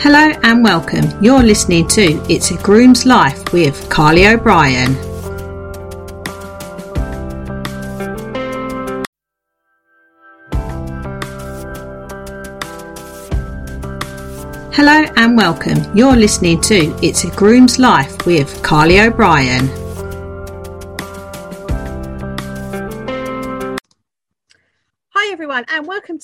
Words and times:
Hello 0.00 0.30
and 0.44 0.62
welcome. 0.62 1.04
You're 1.20 1.42
listening 1.42 1.88
to 1.88 2.02
It's 2.32 2.52
a 2.52 2.56
Groom's 2.58 3.04
Life 3.04 3.52
with 3.52 3.90
Carly 3.90 4.28
O'Brien. 4.28 4.94
Hello 14.72 15.04
and 15.16 15.36
welcome. 15.36 15.78
You're 15.96 16.14
listening 16.14 16.60
to 16.60 16.96
It's 17.02 17.24
a 17.24 17.30
Groom's 17.30 17.80
Life 17.80 18.24
with 18.24 18.62
Carly 18.62 19.00
O'Brien. 19.00 19.87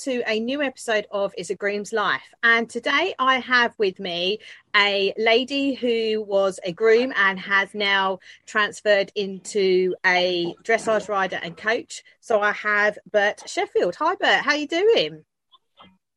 To 0.04 0.22
a 0.26 0.38
new 0.38 0.60
episode 0.60 1.06
of 1.10 1.32
Is 1.38 1.48
a 1.48 1.54
Groom's 1.54 1.90
Life. 1.90 2.34
And 2.42 2.68
today 2.68 3.14
I 3.18 3.38
have 3.38 3.72
with 3.78 3.98
me 3.98 4.38
a 4.76 5.14
lady 5.16 5.72
who 5.72 6.22
was 6.22 6.60
a 6.62 6.72
groom 6.72 7.10
and 7.16 7.40
has 7.40 7.70
now 7.72 8.18
transferred 8.44 9.10
into 9.14 9.94
a 10.04 10.54
dressage 10.62 11.08
rider 11.08 11.40
and 11.42 11.56
coach. 11.56 12.02
So 12.20 12.42
I 12.42 12.52
have 12.52 12.98
Bert 13.10 13.48
Sheffield. 13.48 13.94
Hi, 13.94 14.14
Bert. 14.16 14.44
How 14.44 14.50
are 14.50 14.56
you 14.58 14.68
doing? 14.68 15.24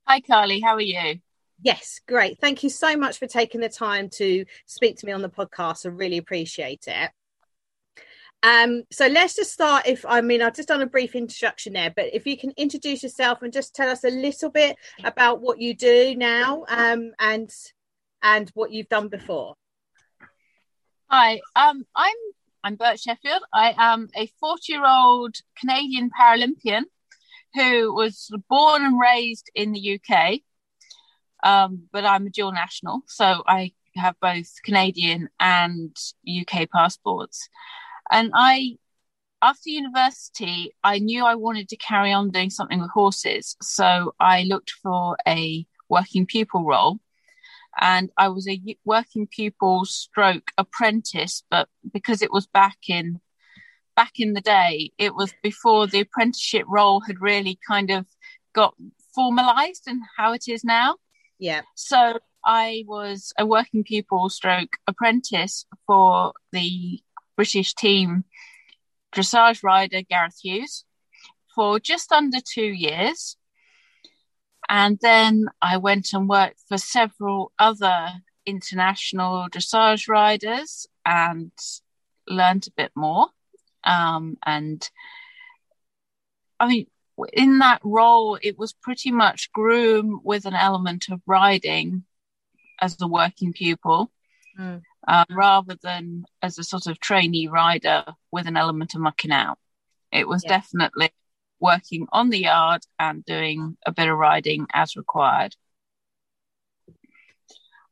Hi, 0.06 0.20
Carly. 0.20 0.60
How 0.60 0.76
are 0.76 0.82
you? 0.82 1.22
Yes, 1.62 2.02
great. 2.10 2.42
Thank 2.42 2.64
you 2.64 2.70
so 2.70 2.98
much 2.98 3.18
for 3.18 3.28
taking 3.28 3.62
the 3.62 3.70
time 3.70 4.10
to 4.16 4.44
speak 4.66 4.98
to 4.98 5.06
me 5.06 5.14
on 5.14 5.22
the 5.22 5.30
podcast. 5.30 5.86
I 5.86 5.90
really 5.90 6.18
appreciate 6.18 6.84
it. 6.88 7.12
Um, 8.48 8.84
so 8.92 9.08
let's 9.08 9.36
just 9.36 9.52
start. 9.52 9.88
If 9.88 10.06
I 10.08 10.22
mean, 10.22 10.42
I've 10.42 10.56
just 10.56 10.70
done 10.70 10.82
a 10.82 10.86
brief 10.86 11.16
introduction 11.16 11.74
there, 11.74 11.92
but 11.94 12.06
if 12.14 12.26
you 12.26 12.38
can 12.38 12.54
introduce 12.56 13.04
yourself 13.04 13.42
and 13.42 13.52
just 13.52 13.76
tell 13.76 13.90
us 13.90 14.06
a 14.06 14.10
little 14.10 14.50
bit 14.50 14.78
about 15.04 15.42
what 15.42 15.60
you 15.60 15.74
do 15.74 16.16
now 16.16 16.64
um, 16.70 17.12
and 17.20 17.50
and 18.24 18.50
what 18.54 18.72
you've 18.72 18.88
done 18.88 19.10
before. 19.10 19.56
Hi, 21.10 21.42
um, 21.58 21.84
I'm 21.94 22.16
I'm 22.64 22.76
Bert 22.76 23.02
Sheffield. 23.02 23.44
I 23.52 23.76
am 23.78 24.08
a 24.16 24.28
40 24.40 24.62
year 24.72 24.86
old 24.86 25.36
Canadian 25.60 26.10
Paralympian 26.10 26.84
who 27.54 27.94
was 27.94 28.32
born 28.50 28.86
and 28.86 28.98
raised 28.98 29.52
in 29.56 29.74
the 29.74 30.00
UK, 30.00 30.40
um, 31.44 31.90
but 31.92 32.06
I'm 32.06 32.28
a 32.28 32.30
dual 32.30 32.54
national, 32.54 33.02
so 33.08 33.44
I 33.46 33.74
have 33.96 34.16
both 34.22 34.54
Canadian 34.64 35.28
and 35.38 35.94
UK 36.26 36.70
passports. 36.72 37.50
And 38.12 38.32
I, 38.34 38.78
after 39.42 39.70
university, 39.70 40.74
I 40.84 41.00
knew 41.00 41.26
I 41.26 41.36
wanted 41.36 41.70
to 41.70 41.78
carry 41.78 42.12
on 42.12 42.32
doing 42.32 42.50
something 42.50 42.80
with 42.80 42.92
horses. 42.92 43.56
So 43.62 44.14
I 44.20 44.44
looked 44.44 44.72
for 44.84 45.18
a 45.28 45.66
working 45.90 46.26
pupil 46.26 46.64
role. 46.64 47.00
And 47.80 48.10
I 48.18 48.30
was 48.30 48.48
a 48.48 48.60
working 48.86 49.28
pupil 49.28 49.86
stroke 49.86 50.52
apprentice, 50.58 51.44
but 51.52 51.70
because 51.94 52.24
it 52.24 52.32
was 52.32 52.48
back 52.48 52.78
in 52.90 53.20
back 53.96 54.14
in 54.20 54.34
the 54.34 54.42
day, 54.42 54.92
it 54.98 55.16
was 55.16 55.34
before 55.44 55.88
the 55.88 56.00
apprenticeship 56.02 56.66
role 56.68 57.02
had 57.02 57.20
really 57.20 57.60
kind 57.68 57.90
of 57.92 58.06
got 58.54 58.76
formalized 59.14 59.84
and 59.88 60.02
how 60.18 60.34
it 60.34 60.48
is 60.48 60.64
now. 60.64 60.96
Yeah. 61.40 61.62
So 61.76 62.20
I 62.46 62.84
was 62.88 63.34
a 63.38 63.46
working 63.46 63.84
pupil 63.84 64.30
stroke 64.30 64.78
apprentice 64.88 65.66
for 65.86 66.34
the 66.52 67.02
British 67.38 67.74
team 67.76 68.26
dressage 69.16 69.64
rider 69.64 70.02
Gareth 70.02 70.40
Hughes 70.44 70.84
for 71.56 71.80
just 71.80 72.12
under 72.12 72.40
two 72.40 72.66
years. 72.66 73.38
And 74.70 74.98
then 75.02 75.48
I 75.62 75.78
went 75.78 76.12
and 76.12 76.28
worked 76.28 76.62
for 76.68 76.78
several 76.78 77.54
other 77.58 78.10
international 78.46 79.48
dressage 79.50 80.10
riders 80.10 80.88
and 81.06 81.52
learned 82.28 82.68
a 82.68 82.72
bit 82.76 82.92
more. 82.96 83.28
Um, 83.86 84.38
and 84.46 84.88
I 86.60 86.68
mean, 86.68 86.88
in 87.32 87.60
that 87.60 87.80
role, 87.84 88.38
it 88.42 88.58
was 88.58 88.74
pretty 88.74 89.12
much 89.12 89.52
groom 89.54 90.20
with 90.24 90.46
an 90.46 90.54
element 90.54 91.06
of 91.10 91.22
riding 91.26 92.04
as 92.82 92.98
a 93.02 93.08
working 93.08 93.54
pupil. 93.54 94.12
Mm 94.60 94.82
uh, 95.08 95.26
rather 95.30 95.78
than 95.82 96.26
as 96.42 96.60
a 96.60 96.64
sort 96.64 96.86
of 96.86 97.00
trainee 97.00 97.48
rider 97.48 98.04
with 98.32 98.46
an 98.46 98.58
element 98.58 98.94
of 98.94 99.02
mucking 99.02 99.32
out. 99.32 99.58
It 100.12 100.28
was 100.28 100.44
yeah. 100.44 100.58
definitely 100.58 101.12
working 101.60 102.08
on 102.12 102.30
the 102.30 102.40
yard 102.40 102.82
and 103.00 103.26
doing 103.26 103.78
a 103.86 103.92
bit 103.92 104.10
of 104.10 104.18
riding 104.18 104.68
as 104.74 104.96
required. 104.96 105.56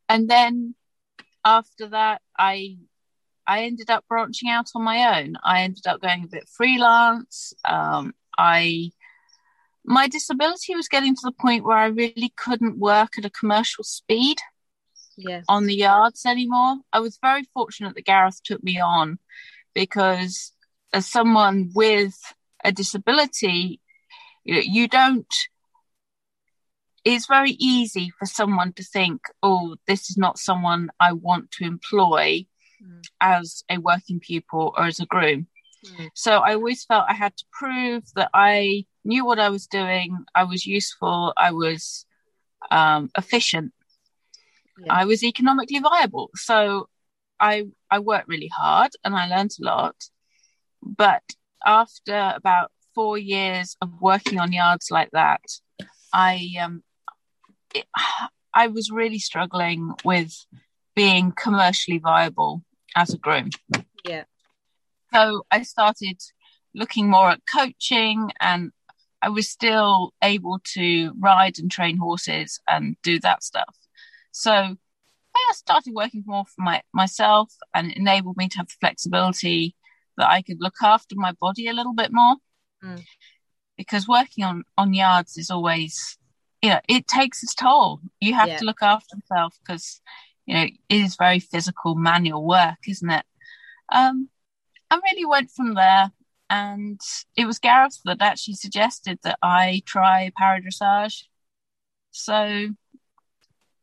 And 0.08 0.30
then 0.30 0.76
after 1.44 1.88
that, 1.88 2.22
I 2.38 2.78
I 3.48 3.64
ended 3.64 3.90
up 3.90 4.06
branching 4.08 4.50
out 4.50 4.72
on 4.76 4.84
my 4.84 5.20
own. 5.20 5.36
I 5.44 5.62
ended 5.62 5.88
up 5.88 6.02
going 6.02 6.24
a 6.24 6.28
bit 6.28 6.50
freelance. 6.50 7.54
Um, 7.64 8.14
I 8.38 8.92
my 9.86 10.08
disability 10.08 10.76
was 10.76 10.88
getting 10.88 11.16
to 11.16 11.22
the 11.24 11.32
point 11.32 11.64
where 11.64 11.78
I 11.78 11.88
really 11.88 12.34
couldn't 12.36 12.80
work 12.80 13.18
at 13.18 13.26
a 13.26 13.30
commercial 13.30 13.84
speed 13.84 14.38
on 15.48 15.66
the 15.66 15.76
yards 15.76 16.26
anymore. 16.26 16.78
I 16.92 17.00
was 17.00 17.18
very 17.22 17.44
fortunate 17.54 17.96
that 17.96 18.06
Gareth 18.06 18.42
took 18.44 18.64
me 18.64 18.80
on 18.80 19.20
because 19.74 20.52
as 20.94 21.08
someone 21.08 21.72
with 21.74 22.16
a 22.64 22.72
disability, 22.72 23.82
you, 24.44 24.56
know, 24.56 24.62
you 24.62 24.88
don't 24.88 25.34
it's 27.06 27.28
very 27.28 27.52
easy 27.52 28.12
for 28.18 28.26
someone 28.26 28.74
to 28.74 28.84
think, 28.84 29.22
oh, 29.44 29.76
this 29.86 30.10
is 30.10 30.18
not 30.18 30.40
someone 30.40 30.90
I 31.00 31.14
want 31.14 31.52
to 31.52 31.64
employ 31.64 32.48
mm. 32.84 33.04
as 33.22 33.64
a 33.70 33.78
working 33.78 34.20
pupil 34.20 34.74
or 34.76 34.86
as 34.86 35.00
a 35.00 35.06
groom. 35.06 35.46
Mm. 35.86 36.10
So 36.16 36.40
I 36.40 36.56
always 36.56 36.84
felt 36.84 37.06
I 37.08 37.14
had 37.14 37.38
to 37.38 37.46
prove 37.52 38.04
that 38.16 38.32
I 38.34 38.86
knew 39.04 39.24
what 39.24 39.40
I 39.40 39.50
was 39.50 39.68
doing, 39.68 40.26
I 40.34 40.46
was 40.46 40.66
useful, 40.66 41.32
I 41.38 41.52
was 41.52 42.08
um, 42.72 43.12
efficient 43.16 43.72
yeah. 44.80 44.94
I 44.94 45.06
was 45.06 45.24
economically 45.24 45.80
viable. 45.80 46.30
So 46.36 46.90
I 47.40 47.66
I 47.90 48.00
worked 48.00 48.28
really 48.28 48.48
hard 48.48 48.92
and 49.04 49.16
I 49.16 49.28
learned 49.28 49.52
a 49.62 49.66
lot. 49.66 49.96
But 50.82 51.24
after 51.66 52.34
about 52.36 52.72
four 52.94 53.18
years 53.18 53.76
of 53.82 53.90
working 54.00 54.40
on 54.40 54.54
yards 54.54 54.90
like 54.92 55.12
that, 55.12 55.42
I 56.14 56.54
um 56.62 56.84
it, 57.74 57.86
I 58.54 58.68
was 58.68 58.90
really 58.90 59.20
struggling 59.20 59.92
with 60.06 60.34
being 60.96 61.34
commercially 61.34 61.98
viable 61.98 62.64
as 62.96 63.14
a 63.14 63.18
groom. 63.18 63.50
Yeah. 64.08 64.24
So 65.14 65.46
I 65.52 65.64
started 65.64 66.22
looking 66.74 67.10
more 67.10 67.30
at 67.32 67.42
coaching 67.54 68.32
and 68.40 68.72
I 69.22 69.30
was 69.30 69.50
still 69.50 70.14
able 70.24 70.60
to 70.76 71.12
ride 71.20 71.60
and 71.60 71.70
train 71.70 71.98
horses 71.98 72.62
and 72.68 72.96
do 73.04 73.20
that 73.20 73.44
stuff. 73.44 73.76
So 74.38 74.52
I 74.52 75.52
started 75.54 75.94
working 75.94 76.26
more 76.26 76.44
for 76.44 76.62
my, 76.62 76.82
myself 76.94 77.54
and 77.74 77.90
it 77.90 77.98
enabled 77.98 78.36
me 78.36 78.50
to 78.50 78.58
have 78.58 78.68
the 78.68 78.76
flexibility 78.82 79.76
that 80.18 80.30
I 80.30 80.42
could 80.42 80.58
look 80.60 80.76
after 80.84 81.16
my 81.16 81.32
body 81.40 81.70
a 81.70 81.74
little 81.74 81.94
bit 81.94 82.12
more. 82.12 82.36
Mm. 82.84 83.02
Because 83.78 84.10
working 84.10 84.44
on, 84.44 84.66
on 84.78 84.94
yards 84.94 85.38
is 85.38 85.50
always, 85.50 86.18
you 86.62 86.70
know, 86.70 86.82
it 86.90 87.08
takes 87.08 87.44
its 87.44 87.56
toll. 87.56 88.02
You 88.20 88.34
have 88.34 88.50
yeah. 88.50 88.58
to 88.58 88.66
look 88.66 88.82
after 88.82 89.16
yourself 89.16 89.56
because, 89.66 90.02
you 90.46 90.54
know, 90.54 90.64
it 90.64 90.78
is 90.90 91.16
very 91.16 91.40
physical, 91.40 91.96
manual 91.96 92.46
work, 92.46 92.80
isn't 92.90 93.10
it? 93.10 93.26
Um, 93.90 94.28
I 94.92 95.00
really 95.12 95.26
went 95.26 95.50
from 95.50 95.76
there. 95.76 96.12
And 96.50 97.00
it 97.38 97.46
was 97.46 97.60
Gareth 97.60 98.02
that 98.04 98.22
actually 98.22 98.56
suggested 98.56 99.18
that 99.24 99.40
I 99.42 99.82
try 99.86 100.30
para 100.38 100.60
dressage. 100.62 101.24
So 102.12 102.76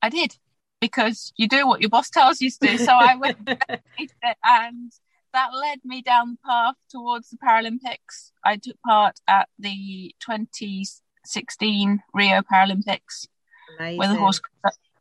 I 0.02 0.08
did 0.08 0.37
because 0.81 1.32
you 1.37 1.49
do 1.49 1.66
what 1.66 1.81
your 1.81 1.88
boss 1.88 2.10
tells 2.10 2.40
you 2.40 2.50
to 2.50 2.58
do. 2.60 2.76
So 2.76 2.93
I 2.93 3.14
went 3.14 3.38
and 4.44 4.93
that 5.32 5.49
led 5.54 5.78
me 5.84 6.02
down 6.02 6.32
the 6.32 6.38
path 6.44 6.75
towards 6.90 7.31
the 7.31 7.38
Paralympics. 7.38 8.32
I 8.44 8.56
took 8.56 8.76
part 8.84 9.20
at 9.28 9.49
the 9.58 10.14
2016 10.20 12.02
Rio 12.12 12.43
Paralympics 12.43 13.28
Amazing. 13.78 13.99
with 13.99 14.10
a 14.10 14.16
horse 14.16 14.40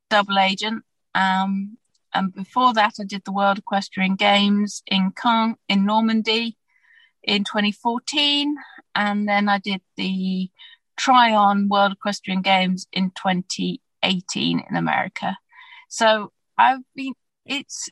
double 0.09 0.38
agent. 0.38 0.83
Um, 1.15 1.77
and 2.13 2.33
before 2.33 2.74
that, 2.74 2.95
I 3.00 3.04
did 3.04 3.24
the 3.25 3.31
World 3.31 3.57
Equestrian 3.57 4.15
Games 4.15 4.83
in 4.86 5.12
Caen 5.12 5.56
in 5.68 5.86
Normandy 5.86 6.57
in 7.24 7.44
2014, 7.44 8.56
and 8.95 9.27
then 9.27 9.47
I 9.47 9.59
did 9.59 9.81
the 9.95 10.50
Tryon 10.97 11.69
World 11.69 11.94
Equestrian 11.94 12.42
Games 12.42 12.88
in 12.92 13.12
2018 13.12 13.80
in 14.01 14.75
America. 14.75 15.38
So 15.89 16.31
I've 16.57 16.83
been, 16.95 17.13
it's, 17.45 17.89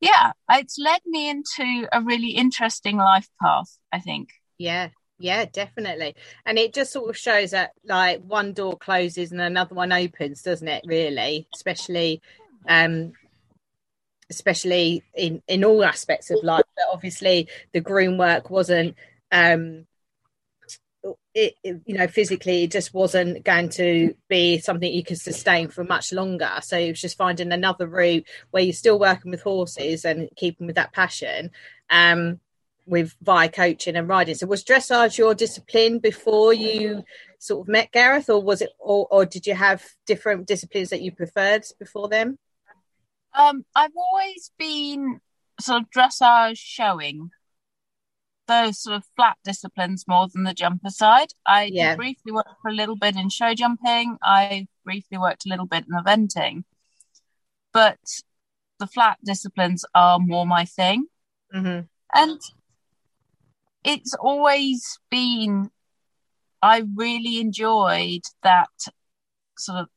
yeah, 0.00 0.32
it's 0.50 0.78
led 0.78 1.00
me 1.06 1.30
into 1.30 1.88
a 1.92 2.02
really 2.02 2.30
interesting 2.30 2.96
life 2.96 3.28
path, 3.42 3.78
I 3.92 4.00
think. 4.00 4.28
Yeah. 4.58 4.90
Yeah, 5.18 5.46
definitely. 5.46 6.14
And 6.44 6.58
it 6.58 6.74
just 6.74 6.92
sort 6.92 7.08
of 7.08 7.16
shows 7.16 7.52
that 7.52 7.72
like 7.84 8.22
one 8.22 8.52
door 8.52 8.76
closes 8.76 9.32
and 9.32 9.40
another 9.40 9.74
one 9.74 9.92
opens, 9.92 10.42
doesn't 10.42 10.68
it, 10.68 10.84
really? 10.86 11.48
Especially 11.54 12.20
um 12.68 13.12
especially 14.28 15.02
in 15.14 15.42
in 15.48 15.64
all 15.64 15.84
aspects 15.84 16.30
of 16.30 16.42
life. 16.42 16.64
But 16.76 16.84
obviously 16.92 17.48
the 17.72 17.80
groom 17.80 18.18
work 18.18 18.50
wasn't 18.50 18.96
um 19.32 19.86
it, 21.34 21.54
it, 21.62 21.80
you 21.84 21.96
know 21.96 22.06
physically 22.06 22.64
it 22.64 22.70
just 22.70 22.94
wasn't 22.94 23.44
going 23.44 23.68
to 23.68 24.14
be 24.28 24.58
something 24.58 24.92
you 24.92 25.04
could 25.04 25.20
sustain 25.20 25.68
for 25.68 25.84
much 25.84 26.12
longer 26.12 26.50
so 26.62 26.76
it 26.78 26.90
was 26.90 27.00
just 27.00 27.18
finding 27.18 27.52
another 27.52 27.86
route 27.86 28.26
where 28.50 28.62
you're 28.62 28.72
still 28.72 28.98
working 28.98 29.30
with 29.30 29.42
horses 29.42 30.04
and 30.04 30.28
keeping 30.36 30.66
with 30.66 30.76
that 30.76 30.92
passion 30.92 31.50
um 31.90 32.40
with 32.86 33.16
via 33.20 33.48
coaching 33.48 33.96
and 33.96 34.08
riding. 34.08 34.34
So 34.34 34.46
was 34.46 34.64
dressage 34.64 35.18
your 35.18 35.34
discipline 35.34 35.98
before 35.98 36.54
you 36.54 37.04
sort 37.38 37.62
of 37.62 37.68
met 37.68 37.92
Gareth, 37.92 38.30
or 38.30 38.40
was 38.40 38.62
it, 38.62 38.70
or, 38.78 39.06
or 39.10 39.26
did 39.26 39.46
you 39.46 39.54
have 39.54 39.84
different 40.06 40.46
disciplines 40.46 40.90
that 40.90 41.02
you 41.02 41.12
preferred 41.12 41.64
before 41.78 42.08
them? 42.08 42.38
Um, 43.34 43.64
I've 43.74 43.90
always 43.96 44.52
been 44.56 45.20
sort 45.60 45.82
of 45.82 45.90
dressage 45.90 46.58
showing 46.58 47.30
those 48.46 48.80
sort 48.80 48.96
of 48.96 49.04
flat 49.16 49.36
disciplines 49.44 50.04
more 50.06 50.28
than 50.28 50.44
the 50.44 50.54
jumper 50.54 50.90
side. 50.90 51.28
I 51.46 51.70
yeah. 51.72 51.96
briefly 51.96 52.32
worked 52.32 52.60
for 52.62 52.68
a 52.68 52.74
little 52.74 52.96
bit 52.96 53.16
in 53.16 53.28
show 53.28 53.54
jumping. 53.54 54.16
I 54.22 54.68
briefly 54.84 55.18
worked 55.18 55.46
a 55.46 55.48
little 55.48 55.66
bit 55.66 55.84
in 55.88 55.94
eventing, 55.94 56.64
but 57.72 57.98
the 58.78 58.86
flat 58.86 59.18
disciplines 59.24 59.84
are 59.94 60.18
more 60.18 60.46
my 60.46 60.64
thing. 60.64 61.06
Mm-hmm. 61.54 61.86
And 62.14 62.40
it's 63.84 64.14
always 64.14 64.98
been 65.10 65.70
I 66.62 66.84
really 66.94 67.38
enjoyed 67.40 68.22
that 68.42 68.70
sort 69.58 69.78
of 69.78 69.88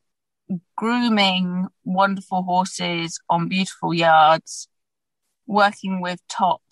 grooming 0.76 1.68
wonderful 1.84 2.42
horses 2.42 3.18
on 3.28 3.48
beautiful 3.48 3.94
yards, 3.94 4.68
working 5.46 6.00
with 6.00 6.20
top 6.28 6.62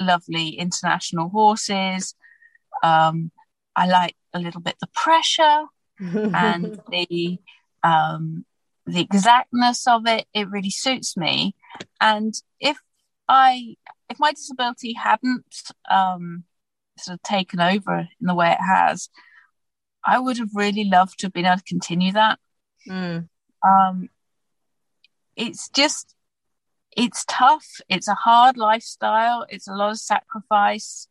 lovely 0.00 0.50
international 0.50 1.28
horses. 1.28 2.14
Um, 2.82 3.30
I 3.76 3.86
like 3.86 4.16
a 4.32 4.38
little 4.38 4.60
bit 4.60 4.76
the 4.80 4.88
pressure 4.94 5.64
and 5.98 6.80
the 6.90 7.38
um, 7.82 8.44
the 8.86 9.00
exactness 9.00 9.86
of 9.86 10.06
it. 10.06 10.26
It 10.34 10.50
really 10.50 10.70
suits 10.70 11.16
me. 11.16 11.54
And 12.00 12.34
if 12.60 12.78
I 13.28 13.76
if 14.10 14.18
my 14.18 14.32
disability 14.32 14.94
hadn't 14.94 15.72
um, 15.90 16.44
sort 16.98 17.14
of 17.14 17.22
taken 17.22 17.60
over 17.60 17.98
in 17.98 18.26
the 18.26 18.34
way 18.34 18.52
it 18.52 18.62
has, 18.62 19.08
I 20.04 20.18
would 20.18 20.38
have 20.38 20.50
really 20.54 20.84
loved 20.84 21.18
to 21.20 21.26
have 21.26 21.32
been 21.32 21.46
able 21.46 21.58
to 21.58 21.64
continue 21.64 22.12
that. 22.12 22.38
Mm. 22.88 23.28
Um, 23.66 24.08
it's 25.36 25.68
just, 25.70 26.13
it's 26.96 27.24
tough. 27.28 27.80
It's 27.88 28.08
a 28.08 28.14
hard 28.14 28.56
lifestyle. 28.56 29.46
It's 29.48 29.68
a 29.68 29.74
lot 29.74 29.90
of 29.90 29.98
sacrifice, 29.98 31.08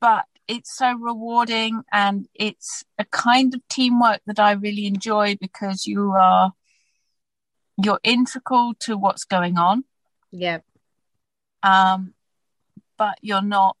but 0.00 0.24
it's 0.46 0.76
so 0.76 0.94
rewarding 0.94 1.82
and 1.92 2.26
it's 2.34 2.84
a 2.98 3.04
kind 3.04 3.54
of 3.54 3.60
teamwork 3.68 4.20
that 4.26 4.40
I 4.40 4.52
really 4.52 4.86
enjoy 4.86 5.36
because 5.40 5.86
you 5.86 6.12
are 6.12 6.52
you're 7.82 8.00
integral 8.02 8.74
to 8.80 8.96
what's 8.96 9.24
going 9.24 9.58
on. 9.58 9.84
Yeah 10.32 10.58
um, 11.62 12.14
but 12.96 13.18
you're 13.22 13.42
not 13.42 13.76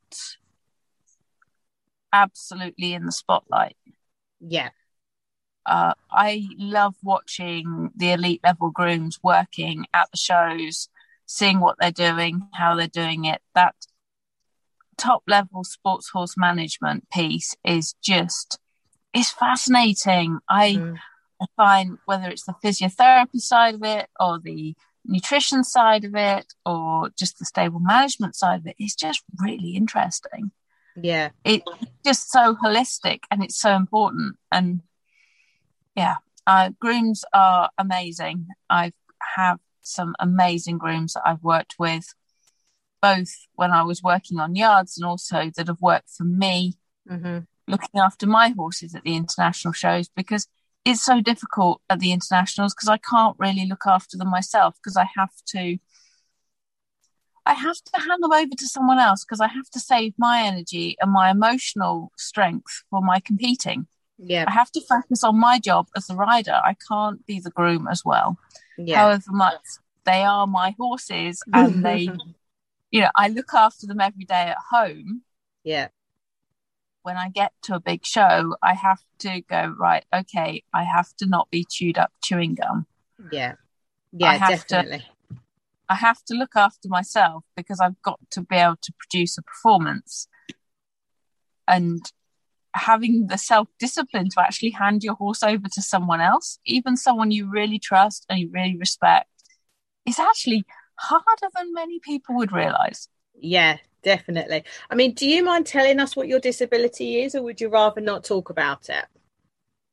absolutely 2.12 2.94
in 2.94 3.04
the 3.04 3.12
spotlight. 3.12 3.76
Yeah. 4.40 4.70
Uh, 5.68 5.92
I 6.10 6.48
love 6.56 6.94
watching 7.02 7.90
the 7.94 8.12
elite 8.12 8.40
level 8.42 8.70
grooms 8.70 9.18
working 9.22 9.84
at 9.92 10.10
the 10.10 10.16
shows, 10.16 10.88
seeing 11.26 11.60
what 11.60 11.76
they're 11.78 11.90
doing, 11.90 12.48
how 12.54 12.74
they're 12.74 12.88
doing 12.88 13.26
it. 13.26 13.42
That 13.54 13.74
top 14.96 15.22
level 15.28 15.64
sports 15.64 16.08
horse 16.08 16.36
management 16.38 17.10
piece 17.10 17.54
is 17.64 17.94
just 18.02 18.58
it's 19.12 19.30
fascinating. 19.30 20.38
I, 20.48 20.72
mm. 20.72 20.96
I 21.40 21.46
find 21.56 21.98
whether 22.06 22.28
it's 22.28 22.44
the 22.44 22.54
physiotherapy 22.64 23.38
side 23.38 23.74
of 23.74 23.82
it 23.84 24.08
or 24.18 24.38
the 24.38 24.74
nutrition 25.04 25.64
side 25.64 26.04
of 26.04 26.14
it 26.14 26.46
or 26.64 27.10
just 27.18 27.38
the 27.38 27.44
stable 27.44 27.80
management 27.80 28.36
side 28.36 28.60
of 28.60 28.66
it 28.66 28.76
is 28.78 28.94
just 28.94 29.22
really 29.38 29.70
interesting. 29.70 30.50
Yeah. 30.96 31.30
It's 31.44 31.64
just 32.04 32.30
so 32.30 32.56
holistic 32.56 33.20
and 33.30 33.42
it's 33.42 33.58
so 33.58 33.74
important. 33.74 34.36
And 34.50 34.80
yeah, 35.98 36.16
uh, 36.46 36.70
grooms 36.80 37.24
are 37.32 37.70
amazing. 37.76 38.46
I 38.70 38.92
have 39.36 39.58
some 39.82 40.14
amazing 40.20 40.78
grooms 40.78 41.14
that 41.14 41.22
I've 41.24 41.42
worked 41.42 41.74
with, 41.78 42.14
both 43.02 43.30
when 43.54 43.72
I 43.72 43.82
was 43.82 44.02
working 44.02 44.38
on 44.38 44.54
yards 44.54 44.96
and 44.96 45.04
also 45.04 45.50
that 45.56 45.66
have 45.66 45.80
worked 45.80 46.10
for 46.10 46.22
me, 46.24 46.78
mm-hmm. 47.10 47.40
looking 47.66 48.00
after 48.00 48.26
my 48.26 48.50
horses 48.50 48.94
at 48.94 49.02
the 49.02 49.16
international 49.16 49.72
shows 49.72 50.08
because 50.08 50.46
it's 50.84 51.04
so 51.04 51.20
difficult 51.20 51.82
at 51.90 51.98
the 51.98 52.12
internationals 52.12 52.74
because 52.74 52.88
I 52.88 52.98
can't 52.98 53.36
really 53.38 53.66
look 53.66 53.82
after 53.86 54.16
them 54.16 54.30
myself 54.30 54.76
because 54.80 54.96
I 54.96 55.06
have 55.16 55.32
to 55.48 55.78
I 57.44 57.54
have 57.54 57.76
to 57.76 58.00
hand 58.00 58.22
them 58.22 58.32
over 58.32 58.54
to 58.56 58.66
someone 58.66 58.98
else 58.98 59.24
because 59.24 59.40
I 59.40 59.48
have 59.48 59.68
to 59.70 59.80
save 59.80 60.12
my 60.18 60.42
energy 60.42 60.96
and 61.00 61.10
my 61.10 61.30
emotional 61.30 62.12
strength 62.16 62.84
for 62.90 63.00
my 63.00 63.20
competing. 63.20 63.86
Yeah. 64.18 64.44
I 64.48 64.52
have 64.52 64.70
to 64.72 64.80
focus 64.80 65.22
on 65.24 65.38
my 65.38 65.58
job 65.58 65.86
as 65.96 66.06
the 66.06 66.16
rider. 66.16 66.52
I 66.64 66.76
can't 66.88 67.24
be 67.26 67.40
the 67.40 67.50
groom 67.50 67.86
as 67.88 68.04
well. 68.04 68.38
Yeah. 68.76 68.98
However 68.98 69.30
much 69.30 69.62
they 70.04 70.22
are 70.24 70.46
my 70.46 70.74
horses 70.78 71.42
and 71.52 71.84
they 71.84 72.08
you 72.90 73.02
know, 73.02 73.10
I 73.14 73.28
look 73.28 73.52
after 73.54 73.86
them 73.86 74.00
every 74.00 74.24
day 74.24 74.54
at 74.54 74.58
home. 74.70 75.22
Yeah 75.62 75.88
when 77.08 77.16
I 77.16 77.30
get 77.30 77.52
to 77.62 77.74
a 77.74 77.80
big 77.80 78.04
show, 78.04 78.54
I 78.62 78.74
have 78.74 79.00
to 79.20 79.40
go, 79.48 79.74
right, 79.78 80.04
okay, 80.14 80.62
I 80.74 80.84
have 80.84 81.16
to 81.16 81.26
not 81.26 81.48
be 81.50 81.64
chewed 81.64 81.96
up 81.96 82.12
chewing 82.22 82.54
gum. 82.54 82.86
Yeah. 83.32 83.54
Yeah, 84.12 84.32
I 84.32 84.38
definitely. 84.38 84.98
To, 84.98 85.36
I 85.88 85.94
have 85.94 86.22
to 86.24 86.34
look 86.34 86.52
after 86.54 86.86
myself 86.86 87.44
because 87.56 87.80
I've 87.80 88.00
got 88.02 88.20
to 88.32 88.42
be 88.42 88.56
able 88.56 88.76
to 88.82 88.92
produce 88.98 89.38
a 89.38 89.42
performance. 89.42 90.28
And 91.66 92.02
having 92.78 93.26
the 93.26 93.38
self 93.38 93.68
discipline 93.78 94.28
to 94.30 94.40
actually 94.40 94.70
hand 94.70 95.04
your 95.04 95.14
horse 95.14 95.42
over 95.42 95.68
to 95.68 95.82
someone 95.82 96.20
else, 96.20 96.58
even 96.64 96.96
someone 96.96 97.30
you 97.30 97.50
really 97.50 97.78
trust 97.78 98.26
and 98.28 98.38
you 98.38 98.50
really 98.52 98.76
respect, 98.76 99.28
is 100.06 100.18
actually 100.18 100.64
harder 100.96 101.48
than 101.54 101.72
many 101.72 102.00
people 102.00 102.36
would 102.36 102.52
realize. 102.52 103.08
Yeah, 103.34 103.78
definitely. 104.02 104.64
I 104.90 104.94
mean, 104.94 105.14
do 105.14 105.28
you 105.28 105.44
mind 105.44 105.66
telling 105.66 106.00
us 106.00 106.16
what 106.16 106.28
your 106.28 106.40
disability 106.40 107.22
is, 107.22 107.34
or 107.34 107.42
would 107.42 107.60
you 107.60 107.68
rather 107.68 108.00
not 108.00 108.24
talk 108.24 108.50
about 108.50 108.88
it? 108.88 109.04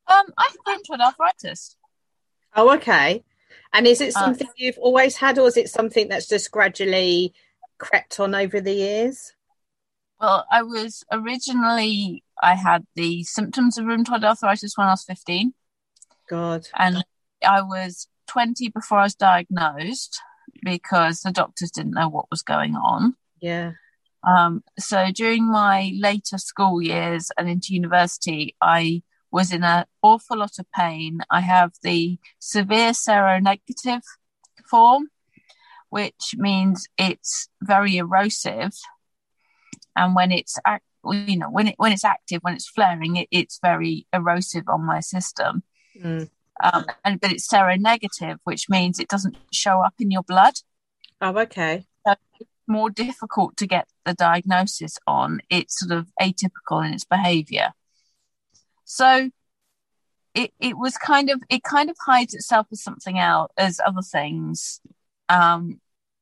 Um, 0.08 0.26
I 0.38 0.50
have 0.50 0.80
rheumatoid 0.80 1.04
arthritis. 1.04 1.76
Oh, 2.56 2.74
okay. 2.76 3.24
And 3.74 3.88
is 3.88 4.02
it 4.02 4.16
uh, 4.16 4.20
something 4.20 4.48
uh, 4.48 4.54
you've 4.56 4.78
always 4.78 5.18
had, 5.18 5.38
or 5.38 5.48
is 5.48 5.58
it 5.58 5.70
something 5.70 6.08
that's 6.08 6.28
just 6.28 6.52
gradually 6.52 7.34
crept 7.78 8.20
on 8.20 8.34
over 8.34 8.62
the 8.62 8.74
years? 8.74 9.34
Well, 10.20 10.46
I 10.50 10.64
was 10.64 11.04
originally 11.12 12.24
I 12.42 12.56
had 12.56 12.86
the 12.96 13.24
symptoms 13.24 13.78
of 13.78 13.86
rheumatoid 13.86 14.24
arthritis 14.24 14.78
when 14.78 14.88
I 14.88 14.92
was 14.92 15.04
fifteen. 15.04 15.54
God. 16.30 16.68
And 16.76 17.06
I 17.48 17.62
was 17.62 18.08
twenty 18.28 18.70
before 18.70 19.00
I 19.00 19.04
was 19.04 19.16
diagnosed 19.16 20.22
because 20.64 21.22
the 21.22 21.32
doctors 21.32 21.72
didn't 21.72 21.94
know 21.94 22.10
what 22.10 22.32
was 22.32 22.42
going 22.42 22.76
on. 22.76 23.16
Yeah. 23.40 23.74
Um, 24.28 24.64
so 24.80 25.12
during 25.12 25.50
my 25.52 25.92
later 25.96 26.38
school 26.38 26.82
years 26.82 27.30
and 27.38 27.48
into 27.48 27.74
university, 27.74 28.56
I 28.62 29.04
was 29.32 29.52
in 29.52 29.64
an 29.64 29.86
awful 30.02 30.38
lot 30.38 30.58
of 30.58 30.66
pain. 30.72 31.20
I 31.30 31.42
have 31.42 31.74
the 31.84 32.18
severe 32.40 32.92
seronegative 32.92 34.02
form, 34.68 35.10
which 35.90 36.34
means 36.36 36.88
it's 36.98 37.50
very 37.62 37.98
erosive. 37.98 38.74
And 39.96 40.16
when 40.16 40.32
it's 40.32 40.58
you 41.14 41.38
know 41.38 41.50
when 41.50 41.68
it 41.68 41.76
when 41.78 41.92
it's 41.92 42.06
active, 42.06 42.42
when 42.42 42.56
it's 42.56 42.70
flaring, 42.70 43.16
it, 43.18 43.28
it's 43.32 43.60
very 43.62 44.08
erosive 44.14 44.64
on 44.68 44.86
my 44.86 45.00
system. 45.00 45.64
Mm. 46.02 46.30
Um, 46.64 46.86
and 47.04 47.20
but 47.20 47.32
it's 47.32 47.48
seronegative, 47.48 48.38
which 48.44 48.70
means 48.70 49.00
it 49.00 49.10
doesn't 49.10 49.38
show 49.52 49.82
up 49.82 49.94
in 50.00 50.12
your 50.12 50.24
blood. 50.24 50.54
Oh, 51.22 51.38
okay. 51.40 51.86
So 52.06 52.16
more 52.68 52.90
difficult 52.90 53.58
to 53.58 53.68
get 53.68 53.88
the 54.06 54.14
diagnosis 54.14 54.98
on. 55.06 55.42
It's 55.50 55.80
sort 55.80 55.98
of 55.98 56.08
atypical 56.22 56.86
in 56.86 56.94
its 56.94 57.06
behavior. 57.06 57.74
So 58.84 59.30
it, 60.34 60.52
it 60.60 60.78
was 60.78 60.98
kind 60.98 61.30
of, 61.30 61.42
it 61.50 61.64
kind 61.64 61.90
of 61.90 61.96
hides 62.06 62.34
itself 62.34 62.68
as 62.72 62.84
something 62.84 63.18
else, 63.18 63.52
as 63.58 63.80
other 63.86 64.02
things, 64.02 64.82
um, 65.30 65.80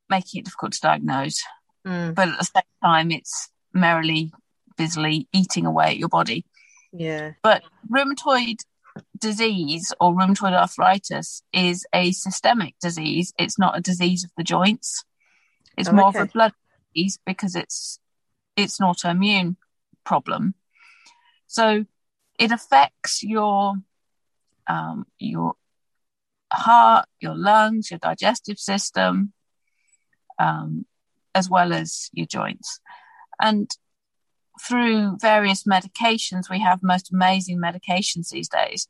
making 0.08 0.40
it 0.40 0.44
difficult 0.44 0.72
to 0.72 0.80
diagnose. 0.80 1.42
Mm. 1.86 2.14
But 2.14 2.28
at 2.28 2.38
the 2.38 2.44
same 2.44 2.62
time, 2.82 3.10
it's 3.10 3.50
merrily 3.72 4.32
busily 4.76 5.28
eating 5.32 5.66
away 5.66 5.86
at 5.86 5.96
your 5.98 6.08
body. 6.08 6.44
Yeah. 6.92 7.32
But 7.42 7.62
rheumatoid 7.90 8.60
disease 9.18 9.92
or 10.00 10.14
rheumatoid 10.14 10.52
arthritis 10.52 11.42
is 11.52 11.86
a 11.92 12.12
systemic 12.12 12.74
disease. 12.80 13.32
It's 13.38 13.58
not 13.58 13.76
a 13.76 13.80
disease 13.80 14.24
of 14.24 14.30
the 14.36 14.44
joints. 14.44 15.04
It's 15.76 15.88
Oh, 15.88 15.92
more 15.92 16.08
okay. 16.08 16.20
of 16.20 16.28
a 16.28 16.32
blood 16.32 16.52
disease 16.94 17.18
because 17.26 17.56
it's 17.56 17.98
it's 18.56 18.78
an 18.78 18.86
autoimmune 18.86 19.56
problem. 20.04 20.54
So 21.46 21.84
it 22.38 22.52
affects 22.52 23.22
your 23.22 23.74
um, 24.66 25.06
your 25.18 25.54
heart, 26.52 27.06
your 27.20 27.34
lungs, 27.34 27.90
your 27.90 27.98
digestive 27.98 28.58
system, 28.58 29.32
um, 30.38 30.86
as 31.34 31.50
well 31.50 31.72
as 31.72 32.10
your 32.12 32.26
joints. 32.26 32.80
And 33.40 33.68
through 34.66 35.18
various 35.20 35.64
medications, 35.64 36.50
we 36.50 36.60
have 36.60 36.82
most 36.82 37.12
amazing 37.12 37.58
medications 37.58 38.30
these 38.30 38.48
days. 38.48 38.88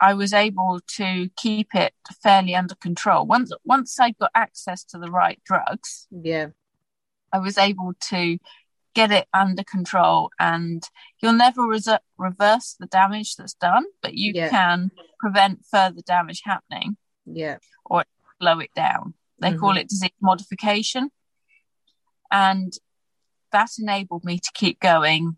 I 0.00 0.14
was 0.14 0.32
able 0.32 0.80
to 0.96 1.28
keep 1.36 1.74
it 1.74 1.92
fairly 2.22 2.54
under 2.54 2.74
control. 2.74 3.26
Once 3.26 3.52
once 3.64 4.00
I 4.00 4.12
got 4.12 4.30
access 4.34 4.82
to 4.84 4.98
the 4.98 5.10
right 5.10 5.40
drugs, 5.44 6.06
Yeah. 6.10 6.48
I 7.32 7.38
was 7.38 7.58
able 7.58 7.92
to 8.08 8.38
get 8.94 9.12
it 9.12 9.28
under 9.32 9.62
control. 9.62 10.30
And 10.40 10.82
you'll 11.20 11.34
never 11.34 11.66
res- 11.66 11.88
reverse 12.18 12.76
the 12.80 12.86
damage 12.86 13.36
that's 13.36 13.54
done, 13.54 13.84
but 14.02 14.14
you 14.14 14.32
Yeah. 14.34 14.48
can 14.48 14.90
prevent 15.18 15.64
further 15.70 16.00
damage 16.02 16.42
happening, 16.44 16.96
Yeah. 17.26 17.58
Or 17.84 18.04
slow 18.40 18.58
it 18.60 18.72
down. 18.74 19.14
They 19.38 19.54
call 19.54 19.70
mm-hmm. 19.70 19.78
it 19.78 19.88
disease 19.88 20.10
modification. 20.20 21.10
And 22.30 22.72
that 23.52 23.70
enabled 23.78 24.24
me 24.24 24.38
to 24.38 24.50
keep 24.54 24.80
going 24.80 25.36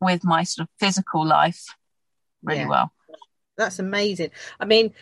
with 0.00 0.24
my 0.24 0.42
sort 0.42 0.68
of 0.68 0.74
physical 0.78 1.26
life 1.26 1.64
really 2.42 2.60
Yeah. 2.60 2.68
well. 2.68 2.92
That's 3.56 3.78
amazing. 3.78 4.30
I 4.58 4.64
mean, 4.64 4.92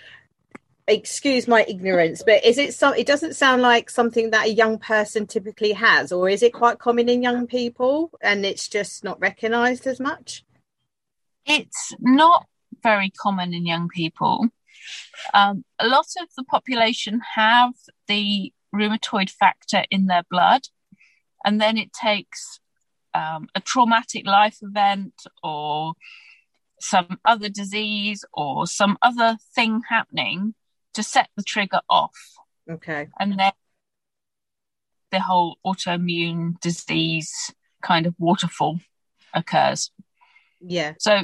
excuse 0.86 1.48
my 1.48 1.64
ignorance, 1.66 2.22
but 2.24 2.44
is 2.44 2.58
it 2.58 2.74
some? 2.74 2.94
It 2.94 3.06
doesn't 3.06 3.34
sound 3.34 3.62
like 3.62 3.88
something 3.88 4.30
that 4.30 4.46
a 4.46 4.52
young 4.52 4.78
person 4.78 5.26
typically 5.26 5.72
has, 5.72 6.12
or 6.12 6.28
is 6.28 6.42
it 6.42 6.52
quite 6.52 6.78
common 6.78 7.08
in 7.08 7.22
young 7.22 7.46
people 7.46 8.10
and 8.20 8.44
it's 8.44 8.68
just 8.68 9.04
not 9.04 9.20
recognised 9.20 9.86
as 9.86 10.00
much? 10.00 10.44
It's 11.46 11.94
not 11.98 12.46
very 12.82 13.10
common 13.10 13.54
in 13.54 13.64
young 13.66 13.88
people. 13.88 14.48
Um, 15.32 15.64
a 15.78 15.86
lot 15.86 16.06
of 16.20 16.28
the 16.36 16.44
population 16.44 17.20
have 17.36 17.72
the 18.08 18.52
rheumatoid 18.74 19.30
factor 19.30 19.84
in 19.90 20.06
their 20.06 20.24
blood, 20.30 20.62
and 21.44 21.60
then 21.60 21.78
it 21.78 21.92
takes 21.92 22.60
um, 23.14 23.48
a 23.54 23.60
traumatic 23.60 24.26
life 24.26 24.58
event 24.62 25.14
or 25.42 25.94
some 26.80 27.18
other 27.24 27.48
disease 27.48 28.24
or 28.32 28.66
some 28.66 28.98
other 29.02 29.36
thing 29.54 29.82
happening 29.88 30.54
to 30.94 31.02
set 31.02 31.28
the 31.36 31.42
trigger 31.42 31.80
off. 31.88 32.16
Okay. 32.70 33.08
and 33.18 33.38
then 33.38 33.52
the 35.10 35.20
whole 35.20 35.58
autoimmune 35.66 36.58
disease 36.60 37.52
kind 37.82 38.06
of 38.06 38.14
waterfall 38.18 38.80
occurs. 39.34 39.90
Yeah. 40.60 40.94
So, 40.98 41.22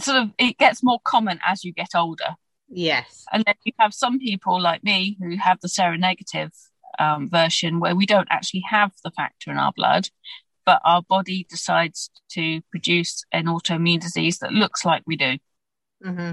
sort 0.00 0.18
of, 0.18 0.30
it 0.38 0.58
gets 0.58 0.82
more 0.82 1.00
common 1.04 1.40
as 1.46 1.64
you 1.64 1.72
get 1.72 1.90
older. 1.94 2.36
Yes. 2.68 3.24
And 3.32 3.42
then 3.46 3.54
you 3.64 3.72
have 3.78 3.94
some 3.94 4.18
people 4.18 4.60
like 4.60 4.84
me 4.84 5.16
who 5.20 5.36
have 5.36 5.60
the 5.60 5.68
seronegative 5.68 6.52
um, 6.98 7.28
version 7.28 7.80
where 7.80 7.94
we 7.94 8.06
don't 8.06 8.28
actually 8.30 8.64
have 8.68 8.92
the 9.04 9.10
factor 9.10 9.50
in 9.50 9.58
our 9.58 9.72
blood, 9.72 10.08
but 10.66 10.80
our 10.84 11.02
body 11.02 11.46
decides 11.48 12.10
to 12.30 12.60
produce 12.70 13.24
an 13.32 13.46
autoimmune 13.46 14.00
disease 14.00 14.38
that 14.38 14.52
looks 14.52 14.84
like 14.84 15.02
we 15.06 15.16
do. 15.16 15.38
hmm 16.02 16.32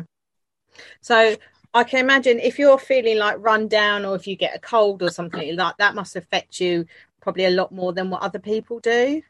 So 1.01 1.35
I 1.73 1.83
can 1.83 1.99
imagine 1.99 2.39
if 2.39 2.57
you're 2.59 2.79
feeling 2.79 3.17
like 3.17 3.37
run 3.39 3.67
down, 3.67 4.05
or 4.05 4.15
if 4.15 4.27
you 4.27 4.35
get 4.35 4.55
a 4.55 4.59
cold 4.59 5.03
or 5.03 5.09
something 5.09 5.55
like 5.55 5.77
that, 5.77 5.95
must 5.95 6.15
affect 6.15 6.59
you 6.59 6.85
probably 7.21 7.45
a 7.45 7.51
lot 7.51 7.71
more 7.71 7.93
than 7.93 8.09
what 8.09 8.21
other 8.21 8.39
people 8.39 8.79
do. 8.79 9.21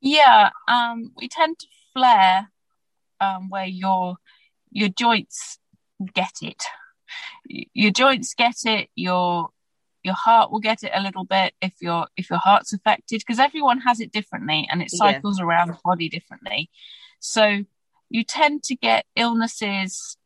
Yeah, 0.00 0.50
um, 0.68 1.12
we 1.16 1.28
tend 1.28 1.58
to 1.60 1.66
flare 1.94 2.50
um, 3.20 3.48
where 3.48 3.66
your 3.66 4.16
your 4.70 4.88
joints 4.88 5.58
get 6.12 6.32
it. 6.42 6.62
Your 7.46 7.90
joints 7.90 8.34
get 8.34 8.56
it. 8.64 8.88
Your 8.94 9.50
your 10.04 10.14
heart 10.14 10.50
will 10.52 10.60
get 10.60 10.82
it 10.84 10.92
a 10.94 11.00
little 11.02 11.24
bit 11.24 11.54
if 11.60 11.74
your 11.80 12.06
if 12.16 12.28
your 12.30 12.38
heart's 12.38 12.72
affected 12.72 13.20
because 13.20 13.38
everyone 13.38 13.80
has 13.80 14.00
it 14.00 14.12
differently 14.12 14.68
and 14.70 14.82
it 14.82 14.90
Yeah. 14.92 14.98
cycles 14.98 15.40
around 15.40 15.68
the 15.68 15.78
body 15.84 16.08
differently. 16.08 16.70
So 17.20 17.64
you 18.10 18.22
tend 18.22 18.62
to 18.64 18.76
get 18.76 19.06
illnesses, 19.16 20.16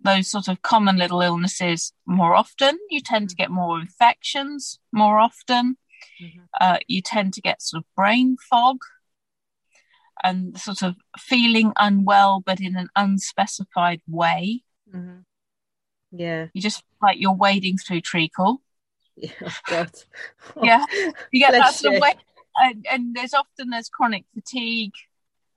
those 0.00 0.28
sort 0.28 0.48
of 0.48 0.62
common 0.62 0.96
little 0.96 1.22
illnesses, 1.22 1.92
more 2.06 2.34
often. 2.34 2.76
You 2.90 3.00
tend 3.00 3.30
to 3.30 3.36
get 3.36 3.50
more 3.50 3.80
infections 3.80 4.80
more 4.92 5.18
often 5.20 5.76
Mhm. 6.20 6.48
uh, 6.60 6.78
you 6.86 7.00
tend 7.00 7.32
to 7.34 7.40
get 7.40 7.62
sort 7.62 7.82
of 7.82 7.94
brain 7.94 8.36
fog 8.36 8.78
and 10.22 10.58
sort 10.60 10.82
of 10.82 10.96
feeling 11.18 11.72
unwell, 11.76 12.40
but 12.40 12.60
in 12.60 12.76
an 12.76 12.88
unspecified 12.94 14.02
way. 14.06 14.62
hmm 14.90 15.20
Yeah. 16.10 16.48
You 16.52 16.60
just 16.60 16.80
feel 16.80 16.98
like 17.00 17.18
you're 17.18 17.32
wading 17.34 17.78
through 17.78 18.02
treacle. 18.02 18.62
Yeah. 19.22 19.50
Oh, 20.56 20.62
Yeah. 20.64 20.84
You 21.30 21.40
get 21.40 21.52
that 21.52 21.74
sort 21.74 21.94
of 21.94 22.00
way, 22.02 22.14
and, 22.56 22.86
and 22.90 23.14
there's 23.14 23.34
often 23.34 23.70
there's 23.70 23.88
chronic 23.88 24.24
fatigue 24.34 24.92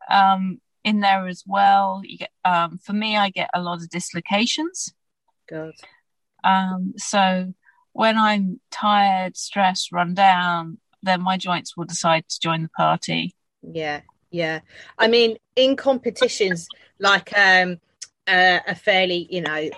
um, 0.09 0.61
in 0.83 0.99
there 0.99 1.27
as 1.27 1.43
well. 1.45 2.01
You 2.03 2.19
get, 2.19 2.31
um, 2.45 2.77
for 2.77 2.93
me, 2.93 3.17
I 3.17 3.29
get 3.29 3.49
a 3.53 3.61
lot 3.61 3.81
of 3.81 3.89
dislocations. 3.89 4.93
God. 5.49 5.73
Um, 6.43 6.93
so 6.97 7.53
when 7.93 8.17
I'm 8.17 8.59
tired, 8.71 9.35
stressed, 9.35 9.91
run 9.91 10.13
down, 10.13 10.77
then 11.01 11.21
my 11.21 11.37
joints 11.37 11.75
will 11.75 11.85
decide 11.85 12.27
to 12.29 12.39
join 12.39 12.63
the 12.63 12.69
party. 12.69 13.35
Yeah, 13.61 14.01
yeah. 14.31 14.59
I 14.97 15.07
mean, 15.07 15.37
in 15.55 15.75
competitions, 15.75 16.67
like 16.99 17.35
um, 17.37 17.79
uh, 18.27 18.59
a 18.67 18.75
fairly, 18.75 19.27
you 19.29 19.41
know, 19.41 19.69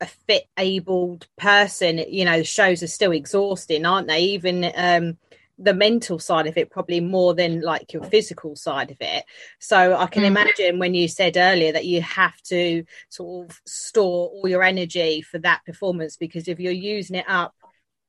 a 0.00 0.06
fit, 0.06 0.44
abled 0.58 1.26
person, 1.36 1.98
you 2.08 2.24
know, 2.24 2.42
shows 2.42 2.82
are 2.82 2.86
still 2.88 3.12
exhausting, 3.12 3.84
aren't 3.84 4.08
they? 4.08 4.20
Even 4.20 4.70
um, 4.76 5.18
the 5.58 5.74
mental 5.74 6.18
side 6.18 6.46
of 6.46 6.56
it, 6.56 6.70
probably 6.70 7.00
more 7.00 7.34
than 7.34 7.60
like 7.60 7.92
your 7.92 8.04
physical 8.04 8.54
side 8.54 8.90
of 8.92 8.96
it. 9.00 9.24
So 9.58 9.96
I 9.96 10.06
can 10.06 10.22
Mm. 10.22 10.26
imagine 10.26 10.78
when 10.78 10.94
you 10.94 11.08
said 11.08 11.36
earlier 11.36 11.72
that 11.72 11.84
you 11.84 12.00
have 12.02 12.40
to 12.42 12.84
sort 13.08 13.50
of 13.50 13.60
store 13.66 14.28
all 14.28 14.48
your 14.48 14.62
energy 14.62 15.20
for 15.22 15.38
that 15.40 15.64
performance 15.66 16.16
because 16.16 16.46
if 16.46 16.60
you're 16.60 16.72
using 16.72 17.16
it 17.16 17.24
up 17.28 17.54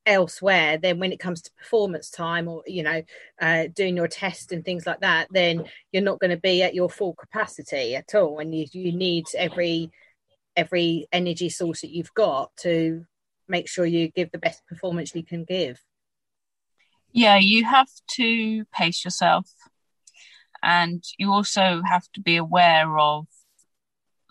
elsewhere 0.05 0.77
then 0.77 0.97
when 0.97 1.11
it 1.11 1.19
comes 1.19 1.41
to 1.41 1.51
performance 1.53 2.09
time 2.09 2.47
or 2.47 2.63
you 2.65 2.81
know 2.81 3.03
uh, 3.41 3.65
doing 3.73 3.95
your 3.95 4.07
test 4.07 4.51
and 4.51 4.65
things 4.65 4.87
like 4.87 5.01
that 5.01 5.27
then 5.29 5.63
you're 5.91 6.01
not 6.01 6.19
going 6.19 6.31
to 6.31 6.37
be 6.37 6.63
at 6.63 6.73
your 6.73 6.89
full 6.89 7.13
capacity 7.13 7.95
at 7.95 8.15
all 8.15 8.39
and 8.39 8.55
you, 8.55 8.65
you 8.71 8.91
need 8.91 9.25
every 9.37 9.91
every 10.59 11.07
energy 11.11 11.49
source 11.49 11.81
that 11.81 11.91
you've 11.95 12.13
got 12.13 12.51
to 12.57 13.05
make 13.47 13.67
sure 13.67 13.85
you 13.85 14.09
give 14.09 14.29
the 14.31 14.37
best 14.37 14.65
performance 14.67 15.15
you 15.15 15.23
can 15.23 15.43
give 15.43 15.79
Yeah, 17.11 17.37
you 17.37 17.65
have 17.65 17.89
to 18.17 18.65
pace 18.65 19.03
yourself, 19.03 19.49
and 20.61 21.03
you 21.17 21.31
also 21.31 21.81
have 21.93 22.05
to 22.13 22.21
be 22.21 22.35
aware 22.37 22.99
of 22.99 23.25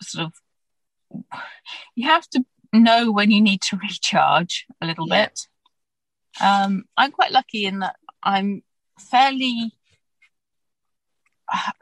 sort 0.01 0.27
of 0.27 0.33
you 1.95 2.07
have 2.07 2.27
to 2.29 2.45
know 2.71 3.11
when 3.11 3.31
you 3.31 3.41
need 3.41 3.61
to 3.63 3.77
recharge 3.77 4.65
a 4.81 4.85
little 4.85 5.07
Yeah. 5.07 5.25
bit. 5.25 5.39
Um, 6.39 6.85
I'm 6.95 7.11
quite 7.11 7.31
lucky 7.31 7.65
in 7.65 7.79
that 7.79 7.95
I'm 8.23 8.63
fairly. 9.11 9.73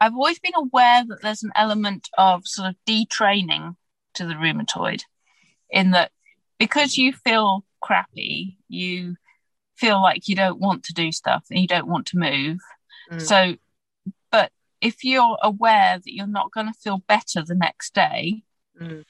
I've 0.00 0.14
always 0.14 0.38
been 0.38 0.56
aware 0.56 1.04
that 1.08 1.20
there's 1.22 1.42
an 1.42 1.52
element 1.54 2.08
of 2.16 2.46
sort 2.46 2.70
of 2.70 2.76
detraining 2.88 3.76
to 4.18 4.26
the 4.26 4.34
rheumatoid, 4.34 5.02
in 5.70 5.90
that 5.92 6.12
because 6.58 6.96
you 6.98 7.12
feel 7.12 7.64
crappy, 7.80 8.58
you 8.68 9.16
feel 9.76 10.00
like 10.02 10.28
you 10.28 10.34
don't 10.36 10.60
want 10.60 10.84
to 10.84 10.92
do 10.92 11.10
stuff 11.12 11.44
and 11.50 11.58
you 11.60 11.66
don't 11.66 11.88
want 11.88 12.06
to 12.06 12.18
move. 12.18 12.58
Mm. 13.12 13.22
So, 13.22 13.54
but 14.30 14.50
if 14.80 15.04
you're 15.04 15.38
aware 15.42 15.98
that 15.98 16.12
you're 16.12 16.26
not 16.26 16.52
going 16.52 16.66
to 16.66 16.72
feel 16.72 16.98
better 17.08 17.42
the 17.42 17.54
next 17.54 17.94
day, 17.94 18.42
Mm. 18.80 19.04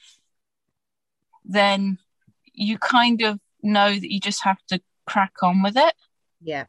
then 1.45 1.97
you 2.53 2.77
kind 2.79 3.21
of 3.21 3.39
know 3.61 3.91
that 3.91 4.11
you 4.11 4.19
just 4.19 4.43
have 4.43 4.57
to 4.69 4.81
crack 5.05 5.33
on 5.43 5.61
with 5.61 5.77
it. 5.77 5.93
yeah 6.41 6.65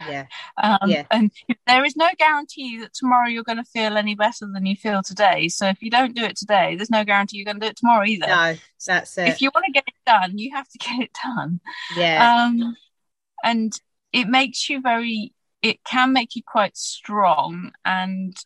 yeah 0.00 0.26
Um, 0.62 0.78
Yeah. 0.86 1.04
And 1.10 1.30
there 1.66 1.84
is 1.84 1.96
no 1.96 2.08
guarantee 2.18 2.78
that 2.80 2.92
tomorrow 2.94 3.28
you're 3.28 3.42
going 3.44 3.58
to 3.58 3.64
feel 3.64 3.96
any 3.96 4.14
better 4.14 4.46
than 4.52 4.66
you 4.66 4.76
feel 4.76 5.02
today. 5.02 5.48
So 5.48 5.66
if 5.68 5.82
you 5.82 5.90
don't 5.90 6.14
do 6.14 6.24
it 6.24 6.36
today, 6.36 6.76
there's 6.76 6.90
no 6.90 7.04
guarantee 7.04 7.38
you're 7.38 7.44
going 7.44 7.60
to 7.60 7.66
do 7.66 7.70
it 7.70 7.76
tomorrow 7.76 8.04
either. 8.04 8.26
no 8.26 8.54
that's 8.86 9.18
it 9.18 9.28
If 9.28 9.40
you 9.42 9.50
want 9.54 9.66
to 9.66 9.72
get 9.72 9.84
it 9.86 9.94
done, 10.06 10.38
you 10.38 10.54
have 10.54 10.68
to 10.68 10.78
get 10.86 11.00
it 11.00 11.10
done. 11.24 11.60
yeah 11.96 12.44
Um, 12.46 12.76
and 13.42 13.72
it 14.12 14.28
makes 14.28 14.68
you 14.68 14.80
very 14.80 15.32
it 15.62 15.82
can 15.84 16.12
make 16.12 16.36
you 16.36 16.42
quite 16.46 16.76
strong 16.76 17.72
and 17.84 18.36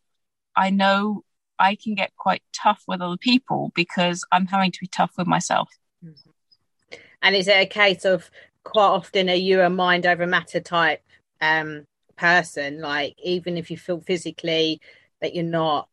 I 0.57 0.71
know 0.71 1.25
I 1.59 1.75
can 1.75 1.95
get 1.95 2.13
quite 2.17 2.43
tough 2.55 2.83
with 2.89 3.03
other 3.03 3.19
people 3.19 3.71
because 3.75 4.25
I'm 4.33 4.47
having 4.47 4.73
to 4.73 4.79
be 4.81 4.87
tough 4.87 5.13
with 5.19 5.27
myself. 5.27 5.69
Mm-hmm. 6.05 6.31
And 7.23 7.37
is 7.37 7.49
it 7.49 7.57
a 7.57 7.67
case 7.67 8.05
of 8.05 8.31
quite 8.65 8.87
often 8.87 9.29
are 9.29 9.35
you 9.35 9.61
a 9.61 9.71
mind 9.71 10.07
over 10.07 10.27
matter 10.27 10.61
type 10.61 11.03
um, 11.41 11.87
person? 12.17 12.81
Like 12.81 13.17
even 13.23 13.57
if 13.57 13.71
you 13.71 13.77
feel 13.77 14.01
physically 14.01 14.81
that 15.21 15.35
you're 15.35 15.45
not 15.45 15.89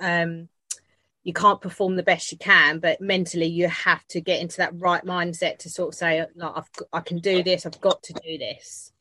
um, 0.00 0.48
you 1.22 1.32
can't 1.32 1.60
perform 1.60 1.96
the 1.96 2.02
best 2.02 2.32
you 2.32 2.38
can, 2.38 2.78
but 2.78 3.00
mentally 3.00 3.46
you 3.46 3.68
have 3.68 4.06
to 4.08 4.20
get 4.20 4.40
into 4.40 4.56
that 4.56 4.72
right 4.78 5.04
mindset 5.04 5.58
to 5.58 5.70
sort 5.70 5.88
of 5.90 5.94
say, 5.94 6.26
like, 6.34 6.52
I've, 6.56 6.70
I 6.92 7.00
can 7.00 7.18
do 7.18 7.42
this, 7.42 7.66
I've 7.66 7.80
got 7.80 8.02
to 8.04 8.14
do 8.14 8.38
this. 8.38 8.92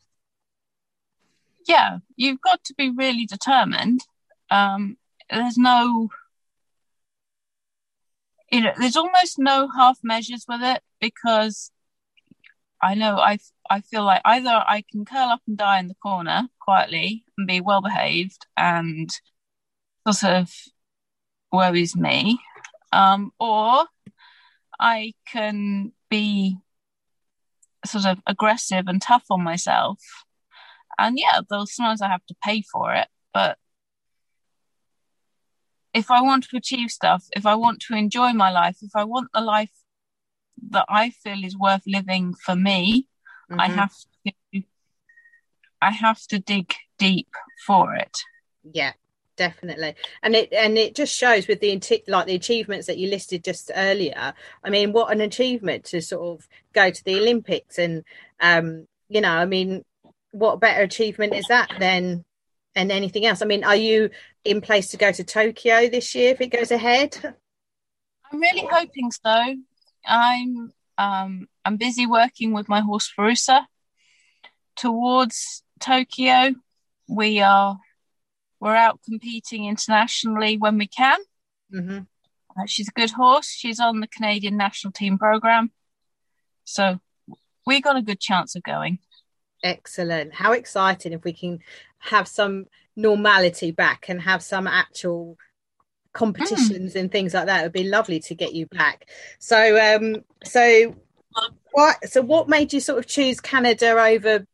Yeah, 1.65 1.99
you've 2.15 2.41
got 2.41 2.63
to 2.65 2.73
be 2.73 2.89
really 2.89 3.25
determined. 3.25 4.01
Um, 4.51 4.97
there's 5.29 5.57
no, 5.57 6.09
you 8.51 8.61
know, 8.61 8.73
there's 8.77 8.97
almost 8.97 9.39
no 9.39 9.69
half 9.69 9.99
measures 10.03 10.45
with 10.47 10.61
it 10.61 10.81
because 10.99 11.71
I 12.81 12.95
know 12.95 13.17
I 13.17 13.39
I 13.69 13.81
feel 13.81 14.03
like 14.03 14.21
either 14.25 14.49
I 14.49 14.83
can 14.89 15.05
curl 15.05 15.29
up 15.29 15.41
and 15.47 15.57
die 15.57 15.79
in 15.79 15.87
the 15.87 15.95
corner 15.95 16.47
quietly 16.59 17.23
and 17.37 17.47
be 17.47 17.61
well 17.61 17.81
behaved 17.81 18.47
and 18.57 19.09
sort 20.11 20.33
of 20.33 20.51
worries 21.51 21.95
me. 21.95 22.39
Um, 22.91 23.31
or 23.39 23.85
I 24.79 25.13
can 25.27 25.91
be 26.09 26.57
sort 27.85 28.05
of 28.05 28.19
aggressive 28.25 28.87
and 28.87 29.01
tough 29.01 29.25
on 29.29 29.43
myself. 29.43 29.99
And 30.97 31.17
yeah, 31.19 31.41
though 31.49 31.65
sometimes 31.65 32.01
I 32.01 32.09
have 32.09 32.25
to 32.27 32.35
pay 32.43 32.63
for 32.63 32.93
it, 32.93 33.07
but 33.33 33.57
if 35.93 36.11
I 36.11 36.21
want 36.21 36.45
to 36.45 36.57
achieve 36.57 36.89
stuff, 36.91 37.25
if 37.31 37.45
I 37.45 37.55
want 37.55 37.81
to 37.81 37.95
enjoy 37.95 38.33
my 38.33 38.51
life, 38.51 38.77
if 38.81 38.91
I 38.95 39.03
want 39.03 39.29
the 39.33 39.41
life 39.41 39.71
that 40.69 40.85
I 40.89 41.09
feel 41.09 41.43
is 41.43 41.57
worth 41.57 41.83
living 41.87 42.33
for 42.45 42.55
me, 42.55 43.07
mm-hmm. 43.49 43.59
I 43.59 43.67
have 43.67 43.93
to 44.25 44.63
I 45.81 45.91
have 45.91 46.21
to 46.27 46.39
dig 46.39 46.73
deep 46.97 47.29
for 47.65 47.95
it. 47.95 48.17
Yeah, 48.63 48.93
definitely. 49.37 49.95
And 50.21 50.35
it 50.35 50.53
and 50.53 50.77
it 50.77 50.95
just 50.95 51.15
shows 51.15 51.47
with 51.47 51.61
the 51.61 52.03
like 52.07 52.27
the 52.27 52.35
achievements 52.35 52.87
that 52.87 52.97
you 52.97 53.09
listed 53.09 53.43
just 53.43 53.71
earlier. 53.75 54.33
I 54.63 54.69
mean 54.69 54.91
what 54.91 55.11
an 55.11 55.21
achievement 55.21 55.85
to 55.85 56.01
sort 56.01 56.39
of 56.39 56.47
go 56.73 56.91
to 56.91 57.03
the 57.03 57.19
olympics 57.19 57.79
and 57.79 58.03
um 58.41 58.87
you 59.07 59.21
know 59.21 59.31
i 59.31 59.45
mean 59.45 59.83
what 60.31 60.59
better 60.59 60.83
achievement 60.83 61.33
is 61.33 61.47
that 61.47 61.71
than 61.79 62.23
and 62.75 62.91
anything 62.91 63.25
else? 63.25 63.41
I 63.41 63.45
mean 63.45 63.63
are 63.63 63.75
you 63.75 64.09
in 64.43 64.61
place 64.61 64.89
to 64.91 64.97
go 64.97 65.11
to 65.11 65.23
tokyo 65.23 65.89
this 65.89 66.13
year 66.13 66.31
if 66.31 66.41
it 66.41 66.47
goes 66.47 66.71
ahead? 66.71 67.17
I'm 68.31 68.39
really 68.39 68.67
hoping 68.69 69.11
so. 69.11 69.55
I'm 70.05 70.71
um 70.99 71.47
i'm 71.65 71.77
busy 71.77 72.05
working 72.05 72.53
with 72.53 72.69
my 72.69 72.81
horse 72.81 73.11
Farusa 73.17 73.65
towards 74.75 75.63
tokyo 75.79 76.53
we 77.07 77.41
are 77.41 77.79
we're 78.59 78.75
out 78.75 78.99
competing 79.03 79.65
internationally 79.65 80.57
when 80.57 80.77
we 80.77 80.87
can. 80.87 81.17
Mm-hmm. 81.73 81.99
Uh, 82.59 82.65
she's 82.65 82.89
a 82.89 82.99
good 82.99 83.11
horse. 83.11 83.47
She's 83.47 83.79
on 83.79 83.99
the 83.99 84.07
Canadian 84.07 84.57
national 84.57 84.91
team 84.91 85.17
program. 85.17 85.71
So 86.65 86.99
we 87.65 87.81
got 87.81 87.95
a 87.95 88.01
good 88.01 88.19
chance 88.19 88.55
of 88.55 88.63
going. 88.63 88.99
Excellent. 89.63 90.33
How 90.33 90.51
exciting 90.53 91.13
if 91.13 91.23
we 91.23 91.33
can 91.33 91.59
have 91.99 92.27
some 92.27 92.65
normality 92.95 93.71
back 93.71 94.05
and 94.09 94.21
have 94.21 94.43
some 94.43 94.67
actual 94.67 95.37
competitions 96.13 96.93
mm. 96.93 96.99
and 96.99 97.11
things 97.11 97.33
like 97.33 97.45
that. 97.45 97.61
It 97.61 97.63
would 97.63 97.71
be 97.73 97.83
lovely 97.83 98.19
to 98.21 98.35
get 98.35 98.53
you 98.53 98.65
back. 98.67 99.09
So 99.39 99.79
um 99.79 100.23
so 100.43 100.95
what 101.71 102.09
so 102.09 102.21
what 102.21 102.49
made 102.49 102.73
you 102.73 102.79
sort 102.79 102.99
of 102.99 103.07
choose 103.07 103.39
Canada 103.39 103.91
over 103.91 104.45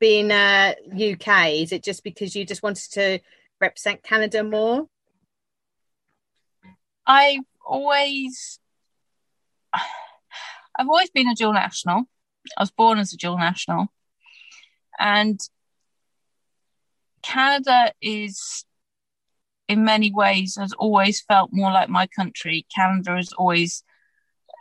being 0.00 0.30
uh 0.30 0.74
UK? 0.92 1.50
Is 1.52 1.72
it 1.72 1.82
just 1.82 2.04
because 2.04 2.34
you 2.34 2.44
just 2.44 2.62
wanted 2.62 2.90
to 2.92 3.18
represent 3.60 4.02
Canada 4.02 4.42
more? 4.42 4.86
I've 7.06 7.44
always 7.64 8.58
I've 9.74 10.88
always 10.88 11.10
been 11.10 11.28
a 11.28 11.34
dual 11.34 11.52
national. 11.52 12.04
I 12.56 12.62
was 12.62 12.70
born 12.70 12.98
as 12.98 13.12
a 13.12 13.16
dual 13.16 13.38
national. 13.38 13.88
And 14.98 15.40
Canada 17.22 17.92
is 18.00 18.64
in 19.68 19.84
many 19.84 20.12
ways 20.12 20.56
has 20.56 20.72
always 20.74 21.20
felt 21.20 21.50
more 21.52 21.72
like 21.72 21.88
my 21.88 22.06
country. 22.06 22.66
Canada 22.74 23.16
is 23.16 23.32
always 23.32 23.82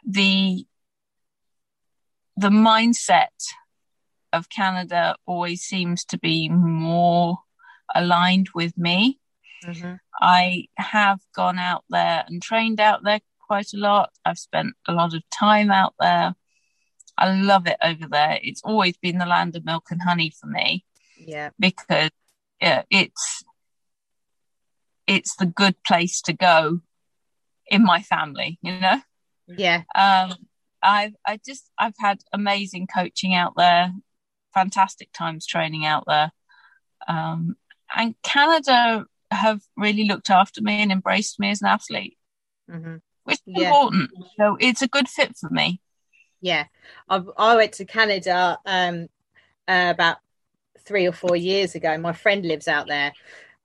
the 0.06 0.66
the 2.36 2.50
mindset 2.50 3.28
of 4.32 4.50
Canada 4.50 5.16
always 5.28 5.62
seems 5.62 6.04
to 6.06 6.18
be 6.18 6.50
more 6.50 7.38
aligned 7.94 8.50
with 8.56 8.76
me. 8.78 9.20
Mm-hmm. 9.64 9.94
I 10.20 10.66
have 10.78 11.20
gone 11.36 11.60
out 11.60 11.84
there 11.90 12.24
and 12.28 12.42
trained 12.42 12.80
out 12.80 13.04
there 13.04 13.20
quite 13.48 13.72
a 13.74 13.78
lot. 13.78 14.12
I've 14.26 14.40
spent 14.40 14.74
a 14.88 14.94
lot 14.94 15.14
of 15.14 15.22
time 15.30 15.70
out 15.70 15.94
there. 16.00 16.34
I 17.18 17.36
love 17.36 17.68
it 17.68 17.78
over 17.84 18.08
there. 18.08 18.40
It's 18.42 18.64
always 18.64 18.98
been 18.98 19.20
the 19.20 19.28
land 19.28 19.56
of 19.56 19.64
milk 19.64 19.86
and 19.92 20.02
honey 20.02 20.32
for 20.32 20.48
me. 20.48 20.86
Yeah. 21.18 21.52
Because 21.60 22.10
yeah, 22.60 22.84
it's 22.90 23.44
it's 25.08 25.36
the 25.36 25.46
good 25.46 25.76
place 25.84 26.22
to 26.24 26.34
go 26.34 26.82
in 27.68 27.84
my 27.84 28.02
family, 28.02 28.60
you 28.62 28.80
know? 28.80 29.02
Yeah. 29.48 29.84
Um 29.96 30.34
I've 30.82 31.16
I 31.26 31.40
just 31.46 31.70
I've 31.78 31.96
had 32.00 32.20
amazing 32.32 32.88
coaching 32.88 33.34
out 33.34 33.54
there, 33.56 33.92
fantastic 34.54 35.12
times 35.14 35.46
training 35.46 35.86
out 35.86 36.04
there. 36.08 36.32
Um 37.08 37.56
and 37.96 38.16
Canada 38.24 39.06
have 39.32 39.62
really 39.76 40.06
looked 40.06 40.30
after 40.30 40.62
me 40.62 40.82
and 40.82 40.92
embraced 40.92 41.40
me 41.40 41.50
as 41.50 41.62
an 41.62 41.68
athlete, 41.68 42.18
mm-hmm. 42.70 42.96
which 43.24 43.40
is 43.48 43.62
yeah. 43.62 43.68
important. 43.68 44.12
So 44.38 44.58
it's 44.60 44.82
a 44.82 44.88
good 44.88 45.08
fit 45.08 45.36
for 45.38 45.50
me. 45.50 45.82
Yeah, 46.42 46.66
I, 47.10 47.24
I 47.38 47.56
went 47.56 47.74
to 47.74 47.86
Canada 47.86 48.60
um, 48.66 49.08
uh, 49.68 49.92
about 49.94 50.18
three 50.80 51.08
or 51.08 51.14
four 51.14 51.36
years 51.36 51.74
ago. 51.76 51.98
My 51.98 52.14
friend 52.14 52.46
lives 52.46 52.68
out 52.68 52.88
there, 52.88 53.14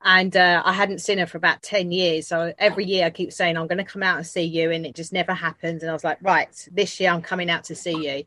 and 0.02 0.36
uh, 0.36 0.62
I 0.64 0.72
hadn't 0.72 1.00
seen 1.00 1.18
her 1.18 1.26
for 1.26 1.38
about 1.38 1.62
10 1.62 1.90
years. 1.90 2.28
So 2.28 2.52
every 2.58 2.84
year 2.84 3.06
I 3.06 3.10
keep 3.10 3.32
saying, 3.32 3.56
I'm 3.56 3.66
going 3.66 3.78
to 3.78 3.84
come 3.84 4.02
out 4.02 4.16
and 4.16 4.26
see 4.26 4.44
you, 4.44 4.70
and 4.70 4.86
it 4.86 4.94
just 4.94 5.12
never 5.12 5.34
happens. 5.34 5.82
And 5.82 5.90
I 5.90 5.92
was 5.92 6.04
like, 6.04 6.18
right, 6.22 6.68
this 6.72 7.00
year 7.00 7.10
I'm 7.10 7.22
coming 7.22 7.50
out 7.50 7.64
to 7.64 7.74
see 7.74 8.06
you 8.18 8.24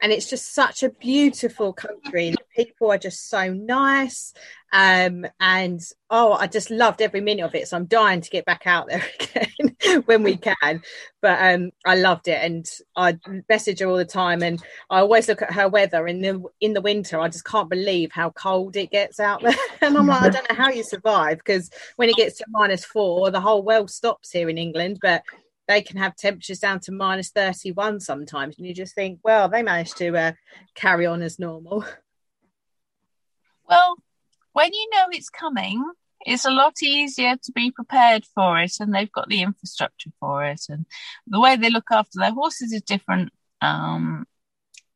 and 0.00 0.12
it's 0.12 0.28
just 0.28 0.52
such 0.54 0.82
a 0.82 0.90
beautiful 0.90 1.72
country 1.72 2.30
the 2.30 2.36
people 2.54 2.90
are 2.90 2.98
just 2.98 3.28
so 3.30 3.52
nice 3.52 4.34
um, 4.74 5.24
and 5.38 5.80
oh 6.10 6.32
i 6.32 6.48
just 6.48 6.68
loved 6.68 7.00
every 7.00 7.20
minute 7.20 7.44
of 7.44 7.54
it. 7.54 7.68
So 7.68 7.76
i'm 7.76 7.86
dying 7.86 8.20
to 8.20 8.28
get 8.28 8.44
back 8.44 8.66
out 8.66 8.88
there 8.88 9.04
again 9.20 10.02
when 10.06 10.24
we 10.24 10.36
can. 10.36 10.82
But 11.22 11.54
um, 11.54 11.70
i 11.86 11.94
loved 11.94 12.26
it. 12.26 12.42
And 12.42 12.66
i 12.96 13.16
message 13.48 13.78
her 13.78 13.86
all 13.86 13.96
the 13.96 14.04
time 14.04 14.42
and 14.42 14.60
i 14.90 14.98
always 14.98 15.28
look 15.28 15.42
at 15.42 15.52
her 15.52 15.68
weather 15.68 16.08
in 16.08 16.20
the 16.20 16.42
in 16.60 16.72
the 16.72 16.80
winter. 16.80 17.20
I 17.20 17.28
just 17.28 17.46
can't 17.46 17.70
believe 17.70 18.10
how 18.12 18.30
cold 18.30 18.76
it 18.76 18.90
gets 18.90 19.20
out 19.20 19.42
there. 19.42 19.54
And 19.80 19.98
i'm 19.98 20.06
like 20.06 20.22
i 20.22 20.28
don't 20.30 20.48
know 20.48 20.56
how 20.56 20.70
you 20.70 20.82
survive 20.82 21.36
because 21.36 21.68
when 21.96 22.08
it 22.08 22.16
gets 22.16 22.38
to 22.38 22.46
minus 22.48 22.86
four 22.86 23.30
the 23.30 23.40
whole 23.40 23.62
world 23.62 23.90
stops 23.90 24.30
here 24.30 24.48
in 24.48 24.56
england 24.56 24.98
but 25.02 25.22
they 25.68 25.82
can 25.82 25.98
have 25.98 26.16
temperatures 26.16 26.58
down 26.58 26.80
to 26.80 26.92
minus 26.92 27.30
31 27.30 28.00
sometimes. 28.00 28.56
And 28.56 28.66
you 28.66 28.74
just 28.74 28.94
think 28.94 29.20
well 29.22 29.48
they 29.48 29.62
managed 29.62 29.96
to 29.98 30.16
uh, 30.16 30.32
carry 30.74 31.06
on 31.06 31.22
as 31.22 31.38
normal. 31.38 31.84
Well 33.68 33.96
when 34.54 34.72
you 34.72 34.88
know 34.92 35.06
it's 35.12 35.30
coming 35.30 35.84
it's 36.26 36.46
a 36.46 36.50
lot 36.50 36.74
easier 36.82 37.36
to 37.36 37.52
be 37.52 37.70
prepared 37.70 38.24
for 38.34 38.58
it 38.58 38.72
and 38.80 38.94
they've 38.94 39.12
got 39.12 39.28
the 39.28 39.42
infrastructure 39.42 40.10
for 40.18 40.44
it 40.44 40.62
and 40.68 40.86
the 41.26 41.40
way 41.40 41.54
they 41.54 41.70
look 41.70 41.88
after 41.90 42.18
their 42.18 42.32
horses 42.32 42.72
is 42.72 42.82
different 42.82 43.30
um, 43.60 44.26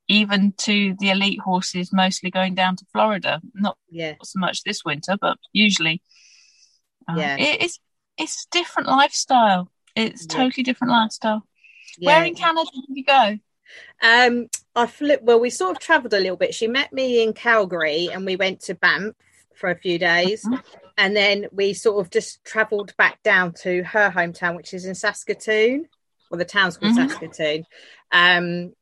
even 0.08 0.52
to 0.56 0.94
the 0.98 1.10
elite 1.10 1.40
horses 1.40 1.92
mostly 1.92 2.30
going 2.30 2.54
down 2.54 2.74
to 2.76 2.86
florida 2.92 3.40
not 3.54 3.76
yeah. 3.90 4.14
so 4.24 4.38
much 4.38 4.62
this 4.62 4.84
winter 4.84 5.16
but 5.20 5.36
usually 5.52 6.02
uh, 7.08 7.14
yeah 7.16 7.36
it, 7.36 7.62
it's 7.62 7.78
it's 8.16 8.46
a 8.46 8.56
different 8.56 8.88
lifestyle 8.88 9.70
it's 9.98 10.26
yeah. 10.30 10.36
totally 10.36 10.62
different 10.62 10.92
lifestyle. 10.92 11.42
Yeah. 11.98 12.06
Where 12.18 12.24
in 12.24 12.34
Canada 12.34 12.70
did 12.72 12.96
you 12.96 13.04
go? 13.04 13.38
Um, 14.00 14.46
I 14.76 14.86
flew. 14.86 15.16
Well, 15.20 15.40
we 15.40 15.50
sort 15.50 15.76
of 15.76 15.82
travelled 15.82 16.14
a 16.14 16.20
little 16.20 16.36
bit. 16.36 16.54
She 16.54 16.68
met 16.68 16.92
me 16.92 17.22
in 17.22 17.32
Calgary, 17.32 18.08
and 18.12 18.24
we 18.24 18.36
went 18.36 18.60
to 18.62 18.74
Banff 18.74 19.16
for 19.58 19.70
a 19.70 19.78
few 19.78 19.98
days, 19.98 20.44
mm-hmm. 20.44 20.60
and 20.96 21.16
then 21.16 21.46
we 21.52 21.74
sort 21.74 22.04
of 22.04 22.10
just 22.10 22.44
travelled 22.44 22.96
back 22.96 23.22
down 23.22 23.52
to 23.62 23.82
her 23.84 24.10
hometown, 24.10 24.56
which 24.56 24.74
is 24.74 24.84
in 24.84 24.94
Saskatoon, 24.94 25.88
or 26.30 26.38
the 26.38 26.44
town's 26.44 26.76
called 26.76 26.96
mm-hmm. 26.96 27.08
Saskatoon. 27.08 27.64
Um, 28.12 28.72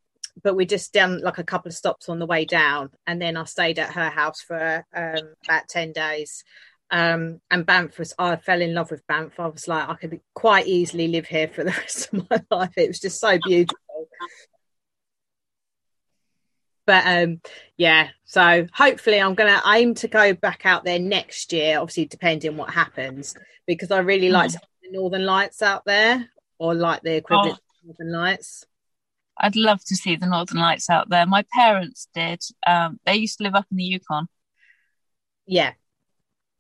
but 0.43 0.55
we 0.55 0.67
just 0.67 0.93
done 0.93 1.23
like 1.23 1.39
a 1.39 1.45
couple 1.45 1.71
of 1.71 1.75
stops 1.75 2.09
on 2.09 2.19
the 2.19 2.27
way 2.27 2.45
down, 2.45 2.91
and 3.07 3.21
then 3.21 3.37
I 3.37 3.45
stayed 3.45 3.79
at 3.79 3.95
her 3.95 4.11
house 4.11 4.43
for 4.43 4.85
um, 4.95 5.35
about 5.45 5.69
ten 5.69 5.93
days. 5.93 6.45
Um, 6.91 7.41
and 7.51 7.67
Banff 7.67 7.99
was, 7.99 8.15
I 8.19 8.37
fell 8.37 8.63
in 8.63 8.75
love 8.75 8.91
with 8.91 9.07
Banff. 9.07 9.41
I 9.41 9.49
was 9.49 9.67
like, 9.67 9.89
I 9.89 9.95
could 9.95 10.21
quite 10.35 10.69
easily 10.69 11.09
live 11.09 11.27
here 11.27 11.49
for 11.49 11.65
the 11.65 11.71
rest 11.81 12.13
of 12.13 12.31
my 12.31 12.41
life. 12.51 12.75
It 12.77 12.89
was 12.89 13.01
just 13.01 13.21
so 13.21 13.39
beautiful. 13.45 14.09
But 16.87 17.05
um, 17.05 17.41
yeah, 17.77 18.09
so 18.25 18.67
hopefully 18.73 19.21
I'm 19.21 19.35
going 19.35 19.53
to 19.53 19.63
aim 19.69 19.95
to 19.97 20.09
go 20.09 20.35
back 20.35 20.65
out 20.65 20.85
there 20.85 21.01
next 21.01 21.53
year, 21.53 21.81
obviously, 21.81 22.07
depending 22.07 22.57
what 22.57 22.71
happens, 22.71 23.35
because 23.67 23.91
I 23.91 23.99
really 23.99 24.29
like 24.29 24.51
mm. 24.51 24.61
the 24.83 24.93
Northern 24.93 25.27
Lights 25.27 25.63
out 25.63 25.85
there 25.85 26.29
or 26.59 26.75
like 26.75 27.03
the 27.03 27.17
equivalent 27.17 27.59
oh. 27.59 27.87
Northern 27.87 28.13
Lights. 28.13 28.65
I'd 29.39 29.57
love 29.57 29.85
to 29.87 29.97
see 29.97 30.17
the 30.17 30.27
Northern 30.27 30.59
Lights 30.59 30.89
out 30.89 31.11
there. 31.11 31.27
My 31.27 31.45
parents 31.53 32.09
did. 32.15 32.43
Um, 32.67 32.99
they 33.05 33.17
used 33.17 33.39
to 33.39 33.45
live 33.45 33.55
up 33.55 33.67
in 33.71 33.77
the 33.77 33.85
Yukon. 33.85 34.29
Yeah. 35.47 35.73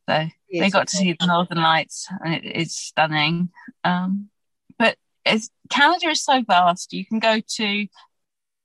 So 0.08 0.26
they 0.52 0.70
got 0.70 0.88
to 0.88 0.96
see 0.96 1.16
the 1.18 1.26
Northern 1.26 1.58
Lights, 1.58 2.08
and 2.24 2.34
it 2.34 2.44
is 2.44 2.76
stunning. 2.76 3.50
Um, 3.82 4.28
but 4.78 4.96
Canada 5.70 6.08
is 6.08 6.22
so 6.22 6.42
vast. 6.42 6.92
You 6.92 7.04
can 7.04 7.18
go 7.18 7.40
to 7.40 7.86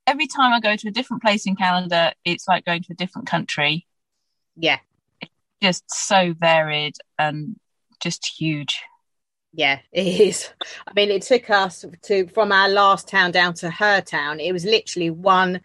every 0.06 0.26
time 0.26 0.52
I 0.52 0.60
go 0.60 0.76
to 0.76 0.88
a 0.88 0.92
different 0.92 1.22
place 1.22 1.46
in 1.46 1.56
Canada, 1.56 2.14
it's 2.24 2.48
like 2.48 2.64
going 2.64 2.82
to 2.82 2.92
a 2.92 2.96
different 2.96 3.26
country. 3.26 3.86
Yeah. 4.56 4.78
It's 5.20 5.30
just 5.62 5.84
so 5.88 6.34
varied 6.38 6.96
and 7.18 7.56
just 8.00 8.26
huge. 8.26 8.82
Yeah, 9.54 9.80
it 9.92 10.06
is. 10.20 10.48
I 10.86 10.92
mean, 10.94 11.10
it 11.10 11.22
took 11.22 11.50
us 11.50 11.84
to 12.02 12.26
from 12.28 12.52
our 12.52 12.68
last 12.68 13.06
town 13.06 13.32
down 13.32 13.54
to 13.54 13.70
her 13.70 14.00
town. 14.00 14.40
It 14.40 14.52
was 14.52 14.64
literally 14.64 15.10
one 15.10 15.60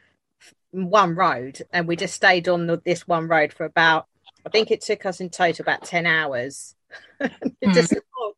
one 0.72 1.16
road, 1.16 1.62
and 1.72 1.88
we 1.88 1.96
just 1.96 2.14
stayed 2.14 2.50
on 2.50 2.68
the, 2.68 2.82
this 2.84 3.08
one 3.08 3.28
road 3.28 3.54
for 3.54 3.66
about. 3.66 4.08
I 4.46 4.50
think 4.50 4.72
it 4.72 4.82
took 4.82 5.06
us 5.06 5.22
in 5.22 5.30
total 5.30 5.64
about 5.64 5.86
ten 5.86 6.06
hours. 6.06 6.76
mm. 7.22 7.74
just, 7.74 7.94
oh, 8.20 8.34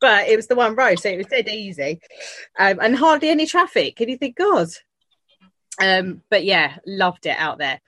but 0.00 0.28
it 0.28 0.36
was 0.36 0.46
the 0.46 0.54
one 0.54 0.76
road, 0.76 1.00
so 1.00 1.08
it 1.08 1.18
was 1.18 1.26
dead 1.26 1.48
easy, 1.48 2.00
um, 2.56 2.78
and 2.80 2.96
hardly 2.96 3.28
any 3.28 3.46
traffic. 3.46 3.96
Can 3.96 4.08
you 4.08 4.16
think, 4.16 4.36
God, 4.36 4.68
um, 5.80 6.22
but 6.28 6.44
yeah, 6.44 6.76
loved 6.86 7.26
it 7.26 7.36
out 7.38 7.58
there. 7.58 7.80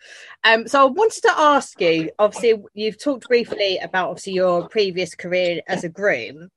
Um, 0.44 0.66
so 0.66 0.80
I 0.80 0.84
wanted 0.90 1.22
to 1.22 1.38
ask 1.38 1.80
you. 1.80 2.10
Obviously, 2.18 2.62
you've 2.74 2.98
talked 2.98 3.28
briefly 3.28 3.78
about 3.78 4.08
obviously 4.08 4.32
your 4.32 4.68
previous 4.68 5.14
career 5.14 5.60
as 5.68 5.84
a 5.84 5.88
groom. 5.88 6.48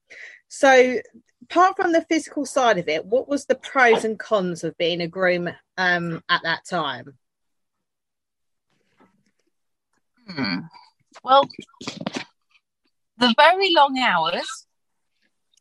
So, 0.48 1.00
apart 1.43 1.76
from 1.76 1.91
the 1.91 2.06
physical 2.08 2.45
side 2.45 2.78
of 2.78 2.88
it, 2.88 3.06
what 3.06 3.28
was 3.28 3.45
the 3.45 3.56
pros 3.56 4.06
and 4.06 4.17
cons 4.17 4.63
of 4.63 4.78
being 4.78 5.02
a 5.02 5.08
groom 5.08 5.50
um, 5.78 6.24
at 6.30 6.41
that 6.43 6.65
time? 6.65 7.17
Hmm. 10.30 10.60
Well, 11.24 11.48
the 13.17 13.34
very 13.38 13.74
long 13.74 14.00
hours 14.00 14.65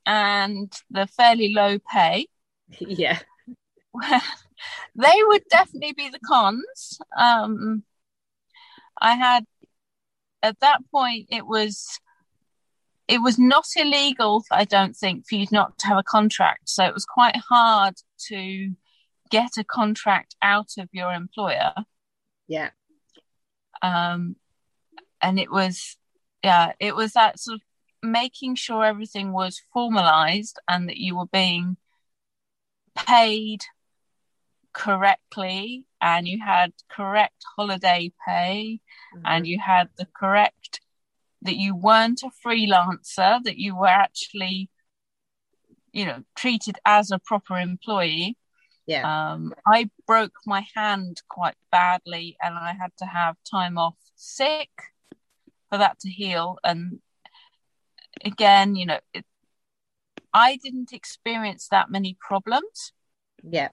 and 0.06 0.72
the 0.90 1.06
fairly 1.08 1.52
low 1.52 1.78
pay. 1.90 2.26
Yeah. 2.80 3.18
they 4.94 5.14
would 5.29 5.42
definitely 5.50 5.92
be 5.92 6.09
the 6.09 6.20
cons. 6.20 6.98
Um, 7.18 7.83
I 9.00 9.14
had 9.14 9.44
at 10.42 10.61
that 10.61 10.81
point 10.90 11.29
it 11.31 11.46
was 11.46 11.98
it 13.07 13.18
was 13.18 13.38
not 13.38 13.66
illegal, 13.77 14.44
I 14.50 14.64
don't 14.64 14.96
think, 14.96 15.27
for 15.29 15.35
you 15.35 15.46
not 15.53 15.79
to 15.79 15.87
have 15.88 15.98
a 15.98 16.03
contract. 16.03 16.68
So 16.70 16.85
it 16.85 16.94
was 16.94 17.05
quite 17.05 17.37
hard 17.37 17.94
to 18.29 18.70
get 19.31 19.59
a 19.59 19.64
contract 19.64 20.37
out 20.40 20.70
of 20.79 20.88
your 20.92 21.12
employer. 21.12 21.74
Yeah. 22.48 22.70
Um, 23.83 24.37
and 25.20 25.38
it 25.38 25.50
was, 25.50 25.96
yeah, 26.42 26.72
it 26.81 26.96
was 26.96 27.12
that 27.12 27.38
sort 27.38 27.57
of 27.57 27.61
making 28.03 28.55
sure 28.55 28.85
everything 28.85 29.33
was 29.33 29.61
formalized 29.72 30.59
and 30.68 30.88
that 30.88 30.96
you 30.96 31.16
were 31.16 31.27
being 31.27 31.77
paid 32.96 33.64
correctly 34.74 35.87
and 36.00 36.28
you 36.28 36.38
had 36.44 36.72
correct 36.90 37.42
holiday 37.56 38.12
pay 38.26 38.80
mm-hmm. 39.14 39.24
and 39.24 39.46
you 39.46 39.58
had 39.58 39.88
the 39.96 40.06
correct 40.14 40.80
that 41.42 41.56
you 41.56 41.74
weren't 41.76 42.22
a 42.22 42.30
freelancer 42.46 43.42
that 43.44 43.56
you 43.56 43.76
were 43.76 43.87
actually 43.87 44.68
you 45.92 46.04
know 46.04 46.22
treated 46.37 46.76
as 46.84 47.10
a 47.10 47.18
proper 47.18 47.56
employee. 47.56 48.37
Yeah. 48.87 49.32
Um, 49.32 49.54
i 49.66 49.88
broke 50.06 50.34
my 50.44 50.66
hand 50.74 51.22
quite 51.30 51.56
badly 51.72 52.37
and 52.42 52.54
i 52.54 52.74
had 52.78 52.90
to 52.98 53.06
have 53.06 53.37
time 53.50 53.78
off 53.78 53.96
sick 54.14 54.68
for 55.70 55.78
that 55.78 56.00
to 56.00 56.10
heal. 56.10 56.58
And 56.64 56.98
again 58.24 58.74
you 58.76 58.87
know 58.87 59.00
it, 59.14 59.24
i 60.32 60.58
didn't 60.62 60.92
experience 60.92 61.68
that 61.68 61.90
many 61.90 62.16
problems. 62.20 62.92
Yeah 63.42 63.68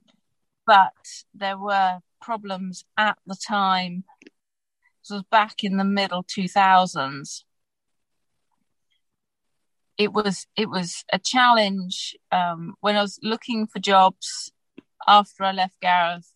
but 0.66 0.92
there 1.34 1.58
were 1.58 2.00
problems 2.20 2.84
at 2.96 3.18
the 3.26 3.36
time. 3.36 4.04
This 5.02 5.10
was 5.10 5.22
back 5.30 5.64
in 5.64 5.76
the 5.76 5.84
middle 5.84 6.24
2000s. 6.24 7.44
It 9.98 10.12
was 10.12 10.46
it 10.56 10.68
was 10.68 11.04
a 11.12 11.18
challenge 11.18 12.16
um, 12.30 12.74
when 12.80 12.96
I 12.96 13.02
was 13.02 13.18
looking 13.22 13.66
for 13.66 13.78
jobs 13.78 14.50
after 15.06 15.44
I 15.44 15.52
left 15.52 15.80
Gareth. 15.80 16.32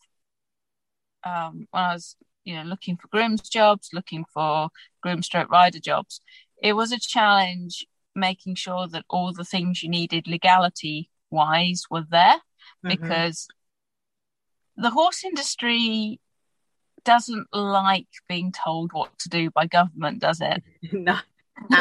Um, 1.24 1.66
when 1.70 1.82
I 1.82 1.94
was 1.94 2.16
you 2.44 2.54
know 2.54 2.62
looking 2.62 2.96
for 2.96 3.08
groom's 3.08 3.48
jobs, 3.48 3.90
looking 3.92 4.24
for 4.32 4.68
groom 5.02 5.22
stroke 5.22 5.50
rider 5.50 5.80
jobs, 5.80 6.20
it 6.62 6.74
was 6.74 6.92
a 6.92 6.98
challenge 6.98 7.86
making 8.14 8.54
sure 8.54 8.88
that 8.88 9.04
all 9.08 9.32
the 9.32 9.44
things 9.44 9.82
you 9.82 9.88
needed 9.88 10.26
legality 10.26 11.10
wise 11.30 11.84
were 11.90 12.04
there 12.08 12.36
mm-hmm. 12.36 12.88
because 12.88 13.46
the 14.76 14.90
horse 14.90 15.24
industry 15.24 16.20
doesn't 17.04 17.46
like 17.52 18.08
being 18.28 18.52
told 18.52 18.92
what 18.92 19.16
to 19.20 19.28
do 19.28 19.50
by 19.50 19.66
government, 19.66 20.20
does 20.20 20.40
it? 20.40 20.62
no. 20.92 21.18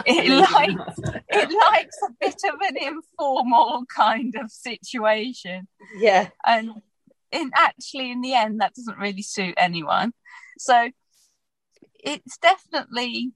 It 0.06 0.30
likes 0.30 1.00
it 1.30 1.50
likes 1.52 1.98
a 2.08 2.12
bit 2.22 2.42
of 2.48 2.60
an 2.62 2.78
informal 2.78 3.84
kind 3.94 4.34
of 4.42 4.50
situation. 4.50 5.68
Yeah. 5.98 6.30
And 6.46 6.72
in 7.32 7.52
actually 7.54 8.12
in 8.12 8.22
the 8.22 8.34
end 8.34 8.62
that 8.62 8.74
doesn't 8.74 8.98
really 8.98 9.22
suit 9.22 9.56
anyone. 9.58 10.14
So 10.58 10.92
it's 12.00 12.38
definitely 12.38 13.34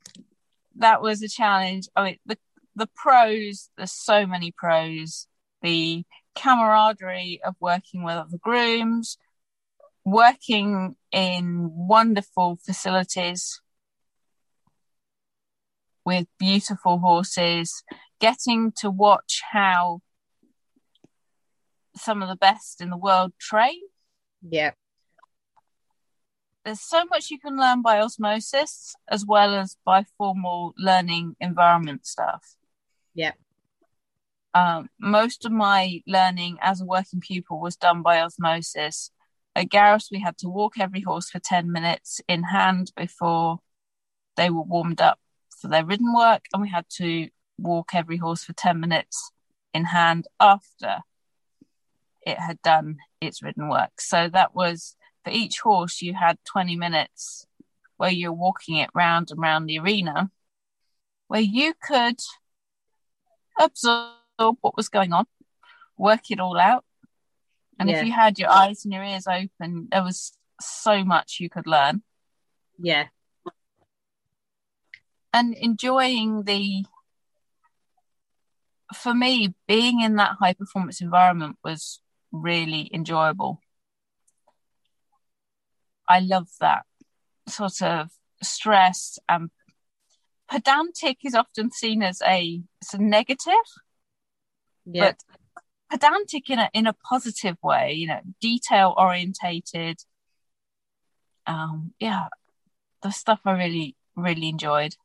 that 0.78 1.02
was 1.02 1.22
a 1.22 1.28
challenge. 1.28 1.90
I 1.96 2.04
mean 2.04 2.20
the 2.26 2.38
the 2.76 2.88
pros, 2.96 3.70
there's 3.76 3.92
so 3.92 4.26
many 4.26 4.54
pros. 4.56 5.28
The 5.62 6.06
camaraderie 6.36 7.42
of 7.44 7.56
working 7.60 8.04
with 8.04 8.16
other 8.16 8.38
grooms, 8.38 9.18
working 10.06 10.96
in 11.12 11.70
wonderful 11.74 12.58
facilities 12.66 13.62
with 16.06 16.28
beautiful 16.40 17.00
horses, 17.00 17.84
getting 18.20 18.72
to 18.78 18.90
watch 18.90 19.42
how 19.52 20.02
some 21.96 22.22
of 22.22 22.30
the 22.30 22.36
best 22.36 22.82
in 22.82 22.90
the 22.90 22.98
world 22.98 23.34
train. 23.40 23.80
Yeah. 24.42 24.72
There's 26.66 26.82
so 26.82 27.06
much 27.06 27.30
you 27.30 27.40
can 27.40 27.58
learn 27.58 27.82
by 27.82 28.00
osmosis 28.00 28.96
as 29.08 29.26
well 29.26 29.56
as 29.56 29.78
by 29.86 30.06
formal 30.18 30.74
learning 30.78 31.36
environment 31.40 32.06
stuff. 32.06 32.56
Yeah. 33.14 33.34
Um, 34.54 34.90
most 35.00 35.46
of 35.46 35.52
my 35.52 36.02
learning 36.08 36.58
as 36.62 36.82
a 36.82 36.86
working 36.86 37.22
pupil 37.22 37.60
was 37.60 37.76
done 37.76 38.02
by 38.02 38.20
osmosis 38.20 39.12
at 39.56 39.70
Gareth, 39.70 40.08
we 40.12 40.20
had 40.22 40.38
to 40.40 40.50
walk 40.50 40.78
every 40.80 41.02
horse 41.02 41.30
for 41.30 41.40
10 41.40 41.72
minutes 41.72 42.22
in 42.28 42.44
hand 42.44 42.92
before 42.96 43.60
they 44.36 44.50
were 44.50 44.62
warmed 44.62 45.02
up 45.02 45.20
for 45.60 45.68
their 45.68 45.86
ridden 45.86 46.14
work, 46.16 46.46
and 46.54 46.62
we 46.62 46.70
had 46.70 46.86
to 46.98 47.30
walk 47.58 47.90
every 47.94 48.18
horse 48.18 48.44
for 48.44 48.54
10 48.54 48.80
minutes 48.80 49.32
in 49.74 49.86
hand 49.86 50.28
after 50.40 51.00
it 52.26 52.40
had 52.40 52.62
done 52.62 52.98
its 53.22 53.42
ridden 53.42 53.70
work. 53.70 54.00
So 54.00 54.30
that 54.30 54.56
was 54.56 54.96
for 55.24 55.32
each 55.32 55.60
horse, 55.60 56.02
you 56.02 56.14
had 56.14 56.38
20 56.46 56.76
minutes 56.76 57.46
where 57.98 58.12
you're 58.12 58.32
walking 58.32 58.78
it 58.78 58.90
round 58.94 59.30
and 59.30 59.42
round 59.42 59.68
the 59.68 59.80
arena, 59.80 60.32
where 61.28 61.42
you 61.42 61.74
could 61.82 62.20
absorb 63.60 64.16
what 64.62 64.78
was 64.78 64.88
going 64.88 65.12
on, 65.12 65.26
work 65.98 66.32
it 66.32 66.40
all 66.40 66.58
out, 66.58 66.86
and 67.80 67.90
yeah. 67.90 68.00
if 68.00 68.06
you 68.06 68.12
had 68.12 68.38
your 68.38 68.50
eyes 68.50 68.84
and 68.84 68.94
your 68.94 69.04
ears 69.04 69.26
open, 69.26 69.88
there 69.90 70.04
was 70.04 70.34
so 70.60 71.06
much 71.06 71.38
you 71.40 71.50
could 71.50 71.66
learn. 71.66 72.04
Yeah. 72.78 73.06
And 75.34 75.54
enjoying 75.56 76.44
the, 76.44 76.86
for 78.94 79.14
me, 79.14 79.54
being 79.68 80.02
in 80.02 80.18
that 80.18 80.36
high 80.40 80.54
performance 80.54 81.00
environment 81.00 81.58
was 81.64 82.02
really 82.32 82.90
enjoyable. 82.94 83.62
I 86.08 86.20
love 86.20 86.50
that 86.60 86.86
sort 87.48 87.82
of 87.82 88.10
stress 88.44 89.20
and 89.30 89.52
pedantic 90.50 91.20
is 91.24 91.36
often 91.36 91.72
seen 91.72 92.04
as 92.04 92.22
a, 92.26 92.62
as 92.84 92.94
a 92.96 93.02
negative. 93.02 93.54
Yeah. 94.86 95.12
But 95.12 95.39
pedantic 95.90 96.50
in 96.50 96.60
a 96.60 96.70
in 96.74 96.88
a 96.88 96.94
positive 96.94 97.58
way, 97.64 97.94
you 97.94 98.08
know, 98.08 98.20
detail 98.42 98.94
orientated. 98.98 99.98
Um, 101.46 101.94
yeah, 102.00 102.28
the 103.02 103.12
stuff 103.12 103.40
I 103.46 103.52
really 103.54 103.96
really 104.16 104.50
enjoyed. 104.50 104.96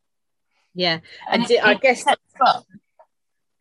Yeah, 0.75 1.01
And 1.29 1.43
and 1.43 1.51
it- 1.51 1.65
I 1.65 1.73
it 1.73 1.81
guess 1.81 2.03
sets 2.05 2.21
up- 2.41 2.67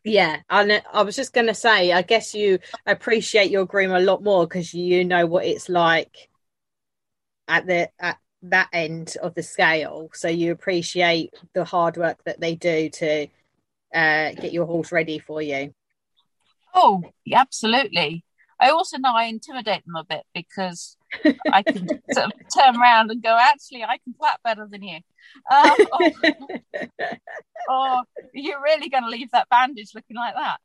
yeah, 0.03 0.41
I 0.49 0.81
I 0.91 1.03
was 1.03 1.15
just 1.15 1.31
going 1.31 1.47
to 1.47 1.53
say, 1.53 1.93
I 1.93 2.01
guess 2.01 2.33
you 2.33 2.59
appreciate 2.85 3.51
your 3.51 3.65
groom 3.65 3.91
a 3.91 3.99
lot 3.99 4.21
more 4.23 4.45
because 4.45 4.73
you 4.73 5.05
know 5.05 5.25
what 5.25 5.45
it's 5.45 5.69
like 5.69 6.29
at 7.47 7.65
the 7.67 7.89
at 7.99 8.17
that 8.41 8.67
end 8.73 9.15
of 9.21 9.33
the 9.35 9.43
scale. 9.43 10.09
So 10.13 10.27
you 10.27 10.51
appreciate 10.51 11.33
the 11.53 11.63
hard 11.63 11.95
work 11.95 12.21
that 12.25 12.41
they 12.41 12.55
do 12.55 12.89
to 12.89 13.27
uh, 13.93 14.31
get 14.33 14.51
your 14.51 14.65
horse 14.65 14.91
ready 14.91 15.19
for 15.19 15.41
you. 15.41 15.73
Oh, 16.73 17.03
absolutely. 17.31 18.23
I 18.59 18.69
also 18.69 18.97
know 18.97 19.13
I 19.13 19.25
intimidate 19.25 19.85
them 19.85 19.95
a 19.95 20.03
bit 20.03 20.23
because 20.33 20.97
I 21.51 21.63
can 21.63 21.87
sort 22.11 22.27
of 22.27 22.33
turn 22.55 22.79
around 22.79 23.11
and 23.11 23.21
go, 23.21 23.37
actually, 23.39 23.83
I 23.83 23.97
can 23.97 24.13
flat 24.13 24.39
better 24.43 24.67
than 24.69 24.83
you. 24.83 24.99
Um, 25.51 25.75
or, 25.91 26.11
or 27.69 28.03
you're 28.33 28.61
really 28.61 28.89
going 28.89 29.03
to 29.03 29.09
leave 29.09 29.31
that 29.31 29.49
bandage 29.49 29.91
looking 29.93 30.17
like 30.17 30.35
that. 30.35 30.59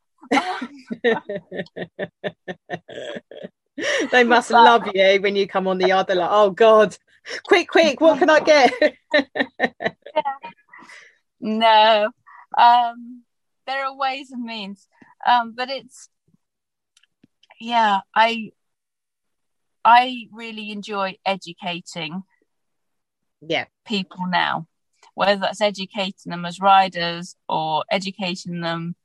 They 4.11 4.25
must 4.25 4.51
love 4.51 4.89
you 4.93 5.21
when 5.21 5.37
you 5.37 5.47
come 5.47 5.69
on 5.69 5.79
the 5.79 5.89
yard. 5.89 6.09
They're 6.09 6.17
like, 6.17 6.31
"Oh 6.33 6.51
God, 6.51 6.97
quick, 7.45 7.69
quick! 7.69 8.01
What 8.01 8.19
can 8.19 8.29
I 8.29 8.41
get?" 8.41 8.73
no, 11.41 12.11
um, 12.57 13.23
there 13.67 13.85
are 13.85 13.97
ways 13.97 14.33
and 14.33 14.43
means, 14.43 14.89
um, 15.27 15.55
but 15.57 15.71
it's 15.71 16.09
yeah, 17.61 18.01
I 18.15 18.53
I 19.85 20.27
really 20.33 20.71
enjoy 20.71 21.17
educating 21.25 22.23
yeah, 23.41 23.67
people 23.87 24.27
now, 24.29 24.67
whether 25.15 25.41
that's 25.41 25.61
educating 25.61 26.31
them 26.31 26.45
as 26.45 26.61
riders 26.61 27.37
or 27.49 27.85
educating 27.91 28.61
them 28.61 28.97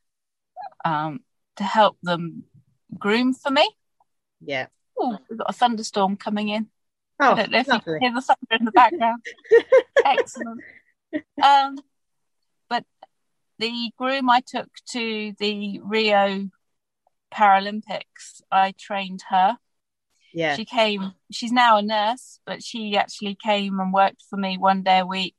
um, 0.86 1.22
to 1.56 1.64
help 1.64 1.98
them 2.04 2.44
groom 2.98 3.34
for 3.34 3.52
me. 3.52 3.70
yeah. 4.42 4.68
Oh, 4.98 5.18
we've 5.30 5.40
got 5.40 5.50
a 5.50 5.54
thunderstorm 5.54 6.18
coming 6.18 6.50
in. 6.50 6.68
Oh, 7.20 7.32
I 7.32 7.36
don't 7.36 7.52
know 7.52 7.60
if 7.60 7.68
you 7.68 7.80
can 7.80 8.02
hear 8.02 8.14
the 8.14 8.22
thunder 8.22 8.60
in 8.60 8.66
the 8.66 8.72
background. 8.72 9.22
Excellent. 10.06 10.62
Um, 11.42 11.78
the 13.60 13.92
groom 13.98 14.30
I 14.30 14.42
took 14.46 14.70
to 14.92 15.34
the 15.40 15.80
Rio 15.84 16.50
Paralympics, 17.34 18.42
I 18.52 18.74
trained 18.78 19.24
her. 19.30 19.58
Yeah, 20.34 20.56
She 20.56 20.66
came, 20.66 21.14
she's 21.32 21.52
now 21.52 21.78
a 21.78 21.82
nurse, 21.82 22.40
but 22.46 22.64
she 22.64 22.98
actually 22.98 23.38
came 23.44 23.80
and 23.80 23.94
worked 23.94 24.24
for 24.30 24.38
me 24.38 24.58
one 24.58 24.82
day 24.82 25.00
a 25.00 25.06
week 25.06 25.36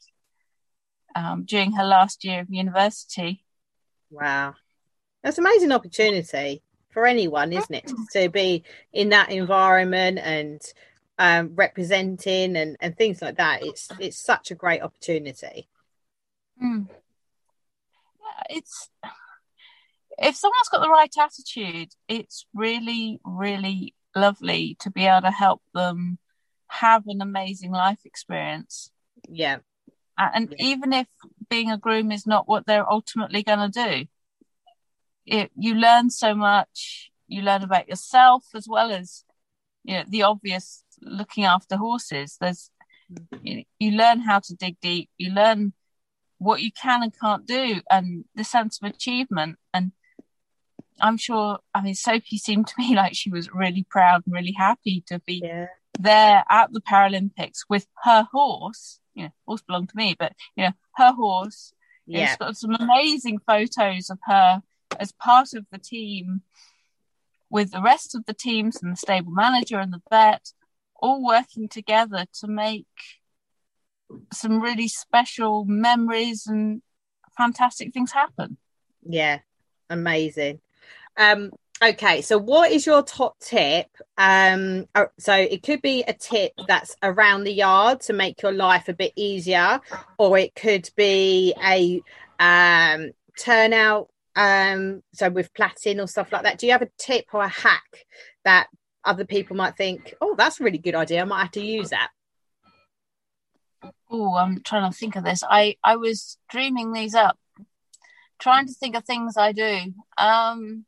um, 1.16 1.44
during 1.44 1.72
her 1.72 1.85
last 1.85 2.24
year 2.24 2.40
of 2.40 2.50
university. 2.50 3.44
wow. 4.11 4.55
That's 5.22 5.38
an 5.38 5.46
amazing 5.46 5.72
opportunity 5.72 6.62
for 6.90 7.07
anyone, 7.07 7.53
isn't 7.53 7.74
it, 7.74 7.92
to 8.12 8.29
be 8.29 8.62
in 8.92 9.09
that 9.09 9.31
environment 9.31 10.18
and 10.22 10.61
um, 11.18 11.53
representing 11.55 12.57
and, 12.57 12.77
and 12.81 12.96
things 12.96 13.22
like 13.22 13.37
that. 13.37 13.64
It's 13.64 13.88
it's 13.98 14.16
such 14.16 14.50
a 14.50 14.55
great 14.55 14.83
opportunity. 14.83 15.68
Hmm. 16.61 16.83
It's 18.48 18.90
if 20.18 20.37
someone's 20.37 20.68
got 20.70 20.80
the 20.80 20.90
right 20.90 21.12
attitude, 21.18 21.90
it's 22.09 22.46
really, 22.54 23.20
really 23.24 23.94
lovely 24.14 24.76
to 24.80 24.90
be 24.90 25.07
able 25.07 25.22
to 25.22 25.30
help 25.30 25.62
them 25.74 26.18
have 26.68 27.07
an 27.07 27.20
amazing 27.20 27.72
life 27.72 28.00
experience. 28.04 28.90
Yeah, 29.28 29.59
And 30.16 30.50
Yeah. 30.50 30.66
even 30.66 30.92
if 30.92 31.09
being 31.48 31.70
a 31.70 31.78
groom 31.78 32.12
is 32.12 32.26
not 32.26 32.46
what 32.46 32.66
they're 32.66 32.90
ultimately 32.90 33.42
going 33.42 33.70
to 33.70 33.88
do, 33.88 34.07
it, 35.26 35.50
you 35.57 35.74
learn 35.74 36.11
so 36.11 36.35
much. 36.35 37.11
You 37.26 37.42
learn 37.42 37.62
about 37.62 37.88
yourself 37.88 38.46
as 38.54 38.68
well 38.68 38.92
as 38.92 39.24
you 39.83 39.94
know 39.94 40.04
the 40.07 40.22
obvious 40.22 40.85
looking 41.00 41.44
after 41.44 41.76
horses. 41.76 42.37
There's 42.40 42.70
mm-hmm. 43.11 43.46
you, 43.46 43.64
you 43.78 43.90
learn 43.92 44.20
how 44.20 44.40
to 44.40 44.54
dig 44.54 44.78
deep. 44.80 45.11
You 45.16 45.33
learn 45.33 45.72
what 46.44 46.62
you 46.62 46.70
can 46.72 47.02
and 47.02 47.12
can't 47.18 47.46
do, 47.46 47.80
and 47.90 48.24
the 48.35 48.44
sense 48.44 48.78
of 48.80 48.88
achievement. 48.90 49.59
And 49.72 49.92
I'm 51.00 51.16
sure. 51.16 51.59
I 51.74 51.83
mean, 51.83 51.94
Sophie 51.94 52.38
seemed 52.38 52.68
to 52.68 52.74
me 52.78 52.94
like 52.96 53.14
she 53.14 53.30
was 53.30 53.52
really 53.52 53.87
proud 53.88 54.22
and 54.24 54.35
really 54.35 54.54
happy 54.57 55.02
to 55.09 55.20
be 55.20 55.40
yeah, 55.44 55.66
there 55.98 56.44
at 56.48 56.72
the 56.72 56.80
Paralympics 56.80 57.61
with 57.68 57.87
her 58.04 58.26
horse. 58.33 59.00
You 59.14 59.24
know, 59.24 59.30
horse 59.46 59.62
belonged 59.62 59.90
to 59.90 59.96
me, 59.96 60.16
but 60.18 60.33
you 60.57 60.64
know, 60.64 60.72
her 60.96 61.12
horse. 61.12 61.72
Yeah, 62.07 62.26
She's 62.26 62.37
got 62.37 62.57
some 62.57 62.74
amazing 62.74 63.38
photos 63.46 64.11
of 64.11 64.18
her 64.26 64.62
as 65.00 65.12
part 65.12 65.54
of 65.54 65.64
the 65.72 65.78
team 65.78 66.42
with 67.48 67.70
the 67.70 67.80
rest 67.80 68.14
of 68.14 68.26
the 68.26 68.35
teams 68.35 68.83
and 68.83 68.92
the 68.92 68.96
stable 68.96 69.33
manager 69.33 69.78
and 69.78 69.92
the 69.92 70.02
vet 70.11 70.52
all 70.96 71.24
working 71.24 71.68
together 71.68 72.26
to 72.40 72.46
make 72.46 72.87
some 74.33 74.61
really 74.61 74.88
special 74.88 75.64
memories 75.64 76.46
and 76.46 76.83
fantastic 77.37 77.92
things 77.92 78.12
happen. 78.12 78.59
yeah. 79.07 79.40
Amazing. 79.90 80.61
Um, 81.16 81.53
okay, 81.83 82.22
so 82.22 82.38
what 82.38 82.72
is 82.72 82.87
your 82.87 83.03
top 83.03 83.38
tip? 83.38 83.87
Um, 84.16 84.87
uh, 84.94 85.07
so 85.18 85.35
it 85.35 85.62
could 85.62 85.83
be 85.83 86.03
a 86.07 86.12
tip 86.12 86.53
that's 86.66 86.96
around 87.03 87.44
the 87.44 87.53
yard 87.53 88.00
to 88.03 88.12
make 88.12 88.42
your 88.42 88.53
life 88.53 88.88
a 88.88 88.94
bit 88.94 89.12
easier, 89.16 89.81
or 90.18 90.38
it 90.38 90.55
could 90.55 90.88
be 90.96 91.55
a 91.62 92.03
um 92.42 93.11
turnout. 93.38 94.09
Um, 94.37 95.03
so 95.12 95.31
with 95.31 95.55
plaiting 95.55 96.00
or 96.00 96.09
stuff 96.09 96.33
like 96.33 96.42
that. 96.42 96.59
Do 96.59 96.66
you 96.66 96.72
have 96.72 96.83
a 96.83 96.90
tip 96.98 97.27
or 97.33 97.42
a 97.42 97.48
hack 97.48 98.07
that 98.44 98.66
other 99.05 99.24
people 99.24 99.55
might 99.55 99.77
think, 99.77 100.14
oh, 100.20 100.35
that's 100.37 100.61
a 100.61 100.64
really 100.64 100.79
good 100.79 100.96
idea. 100.96 101.20
I 101.20 101.24
might 101.24 101.42
have 101.42 101.50
to 101.53 101.64
use 101.64 101.90
that. 101.90 102.09
Oh, 104.11 104.35
I'm 104.37 104.62
trying 104.62 104.90
to 104.90 104.97
think 104.97 105.16
of 105.16 105.25
this. 105.25 105.42
I 105.49 105.77
I 105.83 105.97
was 105.97 106.38
dreaming 106.49 106.92
these 106.92 107.14
up, 107.14 107.38
trying 108.38 108.66
to 108.66 108.75
think 108.75 108.97
of 108.97 109.05
things 109.05 109.37
I 109.37 109.53
do. 109.53 109.94
Um, 110.18 110.85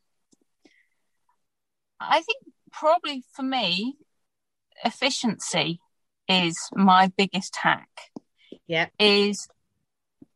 I 2.01 2.21
think 2.21 2.39
probably 2.71 3.25
for 3.33 3.43
me, 3.43 3.97
efficiency 4.85 5.81
is 6.29 6.59
my 6.73 7.13
biggest 7.17 7.57
hack. 7.57 7.89
Yeah. 8.67 8.87
Is 8.99 9.49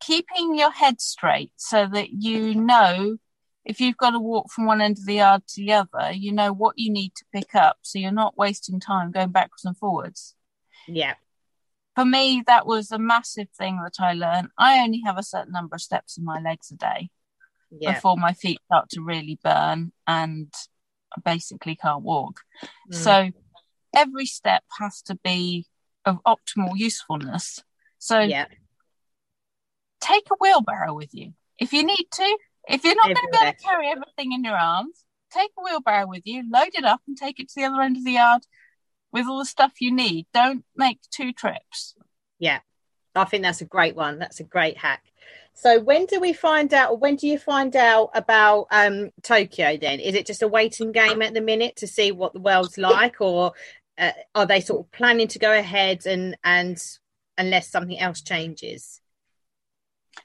keeping 0.01 0.57
your 0.57 0.71
head 0.71 1.01
straight 1.01 1.53
so 1.57 1.87
that 1.93 2.11
you 2.11 2.55
know 2.55 3.19
if 3.65 3.81
you've 3.81 3.97
got 3.97 4.11
to 4.11 4.19
walk 4.19 4.51
from 4.51 4.65
one 4.65 4.81
end 4.81 4.99
of 4.99 5.07
the 5.07 5.15
yard 5.15 5.43
to 5.47 5.61
the 5.61 5.73
other, 5.73 6.13
you 6.13 6.33
know 6.33 6.53
what 6.53 6.79
you 6.79 6.91
need 6.91 7.13
to 7.17 7.25
pick 7.33 7.55
up, 7.55 7.77
so 7.83 7.99
you're 7.99 8.11
not 8.11 8.39
wasting 8.39 8.81
time 8.81 9.11
going 9.11 9.31
backwards 9.31 9.65
and 9.65 9.77
forwards 9.77 10.35
Yeah, 10.89 11.15
for 12.01 12.07
me, 12.07 12.43
that 12.47 12.67
was 12.67 12.91
a 12.91 12.99
massive 12.99 13.49
thing 13.59 13.79
that 13.83 14.03
I 14.03 14.15
learned. 14.15 14.49
I 14.57 14.81
only 14.81 15.03
have 15.05 15.19
a 15.19 15.23
certain 15.23 15.53
number 15.53 15.75
of 15.75 15.83
steps 15.83 16.17
in 16.17 16.25
my 16.25 16.41
legs 16.41 16.71
a 16.71 16.77
day 16.77 17.11
yeah, 17.71 17.93
before 17.93 18.17
my 18.17 18.33
feet 18.33 18.59
start 18.65 18.89
to 18.93 19.03
really 19.03 19.39
burn 19.45 19.93
and 20.07 20.51
I 21.15 21.21
basically 21.23 21.77
can't 21.77 22.03
walk. 22.03 22.41
Mm. 22.91 22.95
So 22.95 23.31
every 23.95 24.25
step 24.25 24.65
has 24.79 25.03
to 25.03 25.17
be 25.23 25.67
of 26.07 26.21
optimal 26.27 26.73
usefulness. 26.75 27.63
So 27.99 28.21
yeah, 28.21 28.47
take 30.01 30.27
a 30.31 30.37
wheelbarrow 30.41 30.95
with 30.95 31.13
you 31.13 31.35
if 31.59 31.75
you 31.75 31.85
need 31.85 32.07
to. 32.13 32.39
If 32.67 32.83
you're 32.83 32.95
not 32.95 33.15
going 33.15 33.17
to 33.17 33.29
be 33.31 33.45
able 33.45 33.53
to 33.53 33.63
carry 33.63 33.89
everything 33.89 34.33
in 34.33 34.43
your 34.43 34.57
arms, 34.57 35.05
take 35.31 35.51
a 35.59 35.63
wheelbarrow 35.63 36.07
with 36.07 36.23
you, 36.25 36.45
load 36.51 36.71
it 36.73 36.85
up, 36.85 37.03
and 37.07 37.15
take 37.15 37.41
it 37.41 37.49
to 37.49 37.55
the 37.57 37.65
other 37.65 37.83
end 37.83 37.99
of 37.99 38.07
the 38.07 38.13
yard 38.13 38.41
with 39.13 39.27
all 39.27 39.39
the 39.39 39.45
stuff 39.45 39.81
you 39.81 39.93
need. 39.93 40.27
Don't 40.33 40.65
make 40.77 40.99
two 41.11 41.33
trips. 41.33 41.95
yeah. 42.39 42.61
I 43.15 43.25
think 43.25 43.43
that's 43.43 43.61
a 43.61 43.65
great 43.65 43.97
one. 43.97 44.21
That's 44.21 44.39
a 44.39 44.45
great 44.45 44.79
hack. 44.79 45.03
So 45.53 45.81
when 45.81 46.07
do 46.07 46.21
we 46.21 46.33
find 46.33 46.73
out, 46.73 46.93
or 46.93 46.97
when 46.97 47.17
do 47.17 47.27
you 47.27 47.39
find 47.41 47.75
out 47.75 48.11
about 48.15 48.69
um, 48.71 49.11
Tokyo? 49.23 49.77
Then 49.77 49.99
is 49.99 50.15
it 50.15 50.27
just 50.27 50.43
a 50.43 50.49
waiting 50.49 50.93
game 50.93 51.21
at 51.21 51.35
the 51.35 51.41
minute 51.41 51.75
to 51.77 51.89
see 51.89 52.13
what 52.13 52.33
the 52.33 52.41
world's 52.41 52.79
like, 52.79 53.21
or 53.21 53.53
uh, 53.99 54.13
are 54.37 54.47
they 54.47 54.61
sort 54.61 54.87
of 54.87 54.93
planning 54.93 55.27
to 55.27 55.41
go 55.41 55.53
ahead 55.53 56.07
and 56.07 56.37
and 56.45 56.81
unless 57.37 57.69
something 57.69 57.99
else 57.99 58.23
changes? 58.23 59.01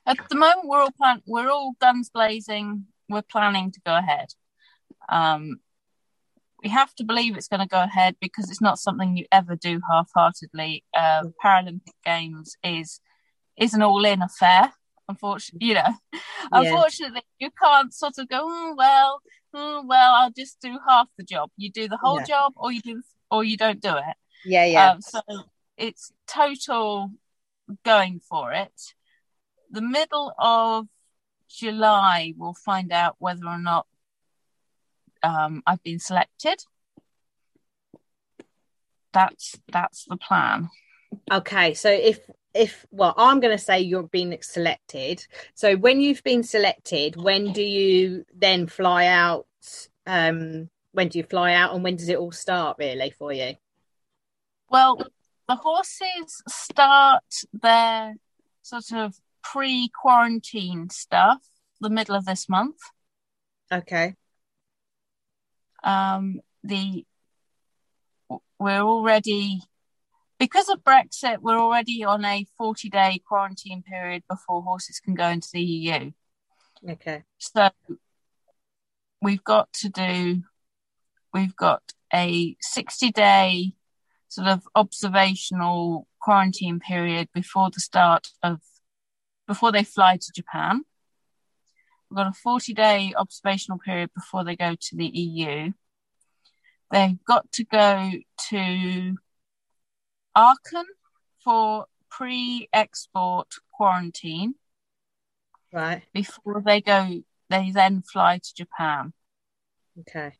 At 0.05 0.17
the 0.29 0.35
moment, 0.35 0.67
we're 0.67 0.81
all 0.81 0.91
plan- 0.91 1.23
we're 1.25 1.49
all 1.49 1.73
guns 1.81 2.11
blazing. 2.11 2.85
We're 3.09 3.23
planning 3.23 3.71
to 3.71 3.81
go 3.81 3.95
ahead. 3.97 4.27
Um, 5.09 5.59
we 6.65 6.71
have 6.71 6.95
to 6.95 7.03
believe 7.03 7.37
it's 7.37 7.47
going 7.47 7.59
to 7.59 7.67
go 7.67 7.83
ahead 7.83 8.15
because 8.19 8.49
it's 8.49 8.59
not 8.59 8.79
something 8.79 9.15
you 9.15 9.25
ever 9.31 9.55
do 9.55 9.79
half-heartedly. 9.87 10.83
Uh. 10.97 11.25
Paralympic 11.43 11.93
Games 12.03 12.57
is 12.63 12.99
is 13.55 13.75
an 13.75 13.83
all-in 13.83 14.23
affair. 14.23 14.73
Unfortunately, 15.07 15.67
you 15.67 15.75
know, 15.75 15.93
yeah. 16.11 16.19
unfortunately, 16.51 17.21
you 17.37 17.51
can't 17.63 17.93
sort 17.93 18.17
of 18.17 18.27
go. 18.27 18.47
Mm, 18.47 18.75
well, 18.75 19.21
mm, 19.55 19.87
well, 19.87 20.13
I'll 20.15 20.31
just 20.31 20.59
do 20.59 20.79
half 20.87 21.07
the 21.19 21.23
job. 21.23 21.51
You 21.55 21.71
do 21.71 21.87
the 21.87 21.97
whole 21.97 22.19
yeah. 22.21 22.25
job, 22.25 22.53
or 22.55 22.71
you 22.71 22.81
do, 22.81 23.03
or 23.29 23.43
you 23.43 23.55
don't 23.55 23.79
do 23.79 23.95
it. 23.95 24.15
Yeah, 24.43 24.65
yeah. 24.65 24.91
Um, 24.93 25.01
so 25.01 25.21
it's 25.77 26.11
total 26.27 27.11
going 27.83 28.19
for 28.27 28.51
it. 28.51 28.95
The 29.69 29.81
middle 29.83 30.33
of 30.39 30.87
July, 31.47 32.33
we'll 32.35 32.55
find 32.55 32.91
out 32.91 33.17
whether 33.19 33.45
or 33.45 33.59
not 33.59 33.85
um, 35.25 35.63
I've 35.65 35.83
been 35.83 35.99
selected. 35.99 36.63
That's 39.11 39.57
that's 39.71 40.05
the 40.05 40.17
plan. 40.17 40.69
Okay, 41.31 41.73
so 41.73 41.89
if 41.89 42.19
if 42.53 42.85
well, 42.91 43.13
I'm 43.17 43.39
going 43.39 43.57
to 43.57 43.63
say 43.63 43.79
you're 43.79 44.03
being 44.03 44.37
selected. 44.41 45.25
So 45.55 45.75
when 45.75 45.99
you've 46.01 46.23
been 46.23 46.43
selected, 46.43 47.15
when 47.15 47.51
do 47.53 47.63
you 47.63 48.25
then 48.35 48.67
fly 48.67 49.07
out? 49.07 49.47
Um, 50.05 50.69
when 50.91 51.09
do 51.09 51.17
you 51.17 51.23
fly 51.23 51.53
out, 51.53 51.73
and 51.73 51.83
when 51.83 51.95
does 51.95 52.09
it 52.09 52.17
all 52.17 52.31
start 52.31 52.77
really 52.77 53.13
for 53.17 53.33
you? 53.33 53.55
Well, 54.69 54.97
the 55.47 55.55
horses 55.55 56.43
start 56.47 57.23
their 57.53 58.15
sort 58.61 58.91
of 58.91 59.15
pre-quarantine 59.43 60.89
stuff 60.89 61.41
the 61.81 61.89
middle 61.89 62.15
of 62.15 62.25
this 62.25 62.49
month. 62.49 62.77
Okay. 63.71 64.15
Um, 65.85 66.41
the 66.63 67.05
we're 68.59 68.81
already 68.81 69.61
because 70.39 70.67
of 70.69 70.83
Brexit, 70.83 71.39
we're 71.41 71.59
already 71.59 72.03
on 72.03 72.25
a 72.25 72.45
40 72.57 72.89
day 72.89 73.21
quarantine 73.25 73.83
period 73.83 74.23
before 74.29 74.61
horses 74.61 74.99
can 74.99 75.13
go 75.13 75.27
into 75.29 75.47
the 75.53 75.61
EU. 75.61 76.11
Okay. 76.87 77.23
So 77.37 77.69
we've 79.21 79.43
got 79.43 79.71
to 79.73 79.89
do, 79.89 80.43
we've 81.33 81.55
got 81.55 81.81
a 82.13 82.55
60 82.61 83.11
day 83.11 83.73
sort 84.27 84.47
of 84.47 84.67
observational 84.75 86.07
quarantine 86.21 86.79
period 86.79 87.29
before 87.33 87.69
the 87.69 87.79
start 87.79 88.27
of, 88.43 88.59
before 89.47 89.71
they 89.71 89.83
fly 89.83 90.17
to 90.17 90.31
Japan. 90.35 90.81
We've 92.15 92.23
got 92.23 92.29
a 92.29 92.33
40 92.33 92.73
day 92.73 93.13
observational 93.17 93.77
period 93.77 94.09
before 94.15 94.45
they 94.45 94.55
go 94.55 94.73
to 94.79 94.95
the 94.95 95.05
EU. 95.05 95.73
They've 96.89 97.21
got 97.25 97.51
to 97.51 97.65
go 97.65 98.09
to 98.51 99.15
Aachen 100.33 100.85
for 101.43 101.87
pre 102.09 102.69
export 102.71 103.47
quarantine. 103.73 104.55
Right. 105.73 106.03
Before 106.13 106.61
they 106.65 106.79
go, 106.79 107.21
they 107.49 107.71
then 107.71 108.01
fly 108.01 108.37
to 108.37 108.55
Japan. 108.55 109.11
Okay. 109.99 110.35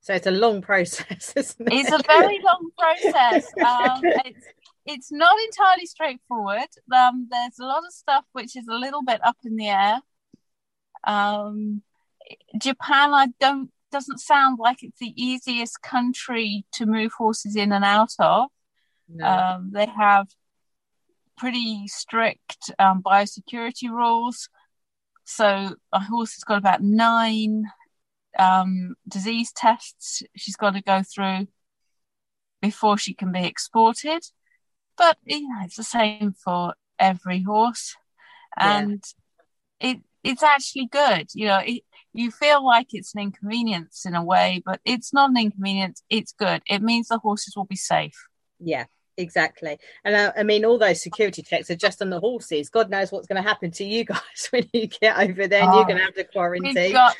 So 0.00 0.14
it's 0.14 0.26
a 0.26 0.30
long 0.30 0.62
process, 0.62 1.34
isn't 1.36 1.70
it? 1.70 1.74
It's 1.74 1.92
a 1.92 2.00
very 2.06 2.40
long 2.42 2.70
process. 2.78 3.52
Um, 3.58 4.00
it's, 4.24 4.46
it's 4.86 5.12
not 5.12 5.36
entirely 5.48 5.84
straightforward. 5.84 6.70
Um, 6.90 7.28
there's 7.30 7.58
a 7.60 7.66
lot 7.66 7.84
of 7.84 7.92
stuff 7.92 8.24
which 8.32 8.56
is 8.56 8.66
a 8.68 8.74
little 8.74 9.02
bit 9.02 9.20
up 9.22 9.36
in 9.44 9.56
the 9.56 9.68
air. 9.68 10.00
Um, 11.04 11.82
Japan, 12.58 13.14
I 13.14 13.28
don't 13.40 13.70
doesn't 13.90 14.18
sound 14.18 14.58
like 14.60 14.82
it's 14.82 14.98
the 15.00 15.12
easiest 15.16 15.82
country 15.82 16.64
to 16.72 16.86
move 16.86 17.12
horses 17.16 17.56
in 17.56 17.72
and 17.72 17.84
out 17.84 18.12
of. 18.18 18.48
No. 19.08 19.26
Um, 19.26 19.70
they 19.72 19.86
have 19.86 20.28
pretty 21.36 21.88
strict 21.88 22.70
um, 22.78 23.02
biosecurity 23.02 23.90
rules. 23.90 24.48
So 25.24 25.74
a 25.92 26.00
horse 26.00 26.34
has 26.34 26.44
got 26.44 26.58
about 26.58 26.82
nine 26.82 27.64
um, 28.38 28.94
disease 29.08 29.52
tests 29.52 30.22
she's 30.36 30.56
got 30.56 30.74
to 30.74 30.82
go 30.82 31.02
through 31.02 31.48
before 32.62 32.96
she 32.98 33.14
can 33.14 33.32
be 33.32 33.44
exported. 33.44 34.22
But 34.96 35.16
you 35.24 35.48
know, 35.48 35.60
it's 35.64 35.76
the 35.76 35.82
same 35.82 36.34
for 36.44 36.74
every 36.98 37.42
horse, 37.42 37.96
and 38.56 39.02
yeah. 39.80 39.90
it 39.90 40.00
it's 40.22 40.42
actually 40.42 40.86
good. 40.86 41.28
You 41.34 41.46
know, 41.46 41.60
it, 41.64 41.82
you 42.12 42.30
feel 42.30 42.64
like 42.64 42.88
it's 42.92 43.14
an 43.14 43.20
inconvenience 43.20 44.04
in 44.04 44.14
a 44.14 44.24
way, 44.24 44.62
but 44.64 44.80
it's 44.84 45.12
not 45.12 45.30
an 45.30 45.38
inconvenience. 45.38 46.02
It's 46.10 46.32
good. 46.32 46.62
It 46.66 46.82
means 46.82 47.08
the 47.08 47.18
horses 47.18 47.54
will 47.56 47.64
be 47.64 47.76
safe. 47.76 48.16
Yeah, 48.58 48.84
exactly. 49.16 49.78
And 50.04 50.16
uh, 50.16 50.32
I 50.36 50.42
mean, 50.42 50.64
all 50.64 50.78
those 50.78 51.02
security 51.02 51.42
checks 51.42 51.70
are 51.70 51.76
just 51.76 52.02
on 52.02 52.10
the 52.10 52.20
horses. 52.20 52.68
God 52.68 52.90
knows 52.90 53.12
what's 53.12 53.26
going 53.26 53.42
to 53.42 53.48
happen 53.48 53.70
to 53.72 53.84
you 53.84 54.04
guys 54.06 54.48
when 54.50 54.68
you 54.72 54.88
get 54.88 55.18
over 55.18 55.46
there 55.46 55.62
and 55.62 55.70
oh, 55.70 55.76
you're 55.76 55.86
going 55.86 55.98
to 55.98 56.04
have 56.04 56.14
to 56.14 56.24
quarantine. 56.24 56.92
Got, 56.92 57.16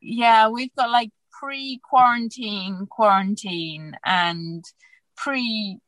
yeah, 0.00 0.48
we've 0.48 0.74
got 0.74 0.90
like 0.90 1.10
pre 1.30 1.80
quarantine 1.88 2.86
quarantine 2.90 3.96
and 4.04 4.64
pre 5.16 5.78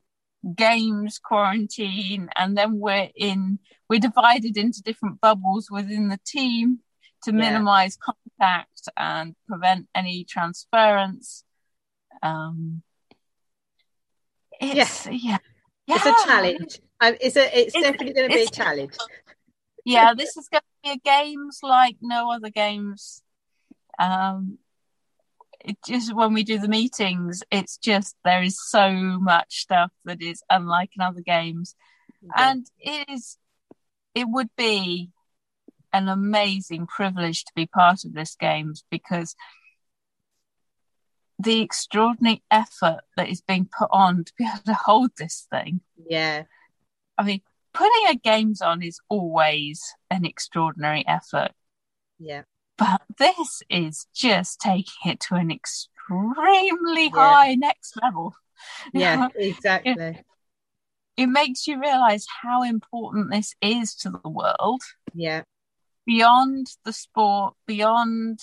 games 0.55 1.19
quarantine 1.19 2.29
and 2.37 2.57
then 2.57 2.79
we're 2.79 3.09
in 3.15 3.59
we're 3.89 3.99
divided 3.99 4.55
into 4.57 4.81
different 4.81 5.19
bubbles 5.19 5.69
within 5.69 6.07
the 6.07 6.19
team 6.25 6.79
to 7.23 7.31
yeah. 7.31 7.37
minimize 7.37 7.97
contact 7.97 8.87
and 8.95 9.35
prevent 9.47 9.87
any 9.93 10.23
transference 10.23 11.43
um 12.23 12.81
it's 14.61 15.05
yeah, 15.07 15.11
yeah. 15.11 15.37
yeah. 15.87 15.95
it's 15.95 16.05
a 16.05 16.27
challenge 16.27 16.79
um, 17.01 17.15
it's 17.19 17.35
a 17.35 17.59
it's, 17.59 17.75
it's 17.75 17.83
definitely 17.83 18.13
going 18.13 18.29
to 18.29 18.35
be 18.35 18.43
a 18.43 18.47
challenge 18.47 18.95
yeah 19.83 20.13
this 20.17 20.37
is 20.37 20.47
going 20.47 20.61
to 20.61 20.89
be 20.89 20.91
a 20.91 20.97
games 20.97 21.59
like 21.61 21.97
no 22.01 22.31
other 22.31 22.49
games 22.49 23.21
um 23.99 24.57
it 25.61 25.77
just 25.85 26.15
when 26.15 26.33
we 26.33 26.43
do 26.43 26.59
the 26.59 26.67
meetings, 26.67 27.43
it's 27.51 27.77
just 27.77 28.15
there 28.23 28.41
is 28.41 28.57
so 28.59 28.91
much 28.91 29.61
stuff 29.61 29.91
that 30.05 30.21
is 30.21 30.41
unlike 30.49 30.91
in 30.95 31.01
other 31.01 31.21
games, 31.21 31.75
and 32.35 32.65
it 32.79 33.09
is 33.09 33.37
it 34.15 34.25
would 34.29 34.49
be 34.57 35.11
an 35.91 36.07
amazing 36.07 36.87
privilege 36.87 37.43
to 37.45 37.51
be 37.55 37.65
part 37.65 38.05
of 38.05 38.13
this 38.13 38.35
games 38.35 38.83
because 38.91 39.35
the 41.39 41.61
extraordinary 41.61 42.43
effort 42.51 42.99
that 43.15 43.29
is 43.29 43.41
being 43.41 43.67
put 43.77 43.89
on 43.91 44.25
to 44.25 44.33
be 44.37 44.43
able 44.43 44.63
to 44.65 44.73
hold 44.73 45.11
this 45.17 45.47
thing. 45.49 45.81
Yeah. 46.07 46.43
I 47.17 47.23
mean, 47.23 47.41
putting 47.73 48.07
a 48.09 48.15
games 48.15 48.61
on 48.61 48.83
is 48.83 48.99
always 49.09 49.81
an 50.11 50.25
extraordinary 50.25 51.05
effort. 51.07 51.51
Yeah. 52.19 52.43
But 52.79 53.01
this 53.17 53.61
is 53.69 54.07
just 54.15 54.59
taking 54.61 55.11
it 55.11 55.19
to 55.27 55.35
an 55.35 55.51
extremely 55.51 57.03
yeah. 57.03 57.09
high 57.13 57.55
next 57.55 57.95
level. 58.01 58.35
Yeah, 58.93 59.29
exactly. 59.35 59.93
It, 59.93 60.25
it 61.15 61.27
makes 61.27 61.65
you 61.65 61.79
realize 61.79 62.25
how 62.41 62.63
important 62.63 63.31
this 63.31 63.55
is 63.61 63.95
to 64.01 64.09
the 64.09 64.29
world. 64.29 64.81
Yeah. 65.13 65.43
Beyond 66.05 66.67
the 66.83 66.91
sport, 66.91 67.53
beyond 67.65 68.39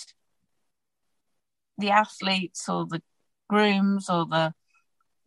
the 1.77 1.91
athletes 1.91 2.67
or 2.67 2.87
the 2.87 3.03
grooms 3.47 4.09
or 4.09 4.25
the 4.25 4.55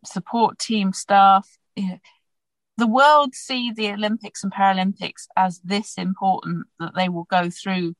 support 0.05 0.59
team 0.59 0.91
staff. 0.91 1.47
The 1.75 2.87
world 2.87 3.33
see 3.33 3.71
the 3.71 3.91
Olympics 3.91 4.43
and 4.43 4.51
Paralympics 4.51 5.27
as 5.37 5.59
this 5.63 5.93
important 5.97 6.67
that 6.79 6.95
they 6.95 7.07
will 7.07 7.27
go 7.31 7.49
through 7.49 7.95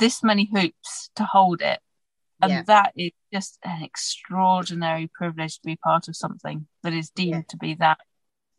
this 0.00 0.24
many 0.24 0.50
hoops 0.52 1.10
to 1.14 1.24
hold 1.24 1.62
it. 1.62 1.78
And 2.42 2.50
yeah. 2.50 2.62
that 2.66 2.92
is 2.96 3.12
just 3.32 3.58
an 3.62 3.82
extraordinary 3.82 5.10
privilege 5.14 5.56
to 5.56 5.66
be 5.66 5.76
part 5.76 6.08
of 6.08 6.16
something 6.16 6.66
that 6.82 6.94
is 6.94 7.10
deemed 7.10 7.34
yeah. 7.34 7.42
to 7.50 7.56
be 7.58 7.74
that 7.74 7.98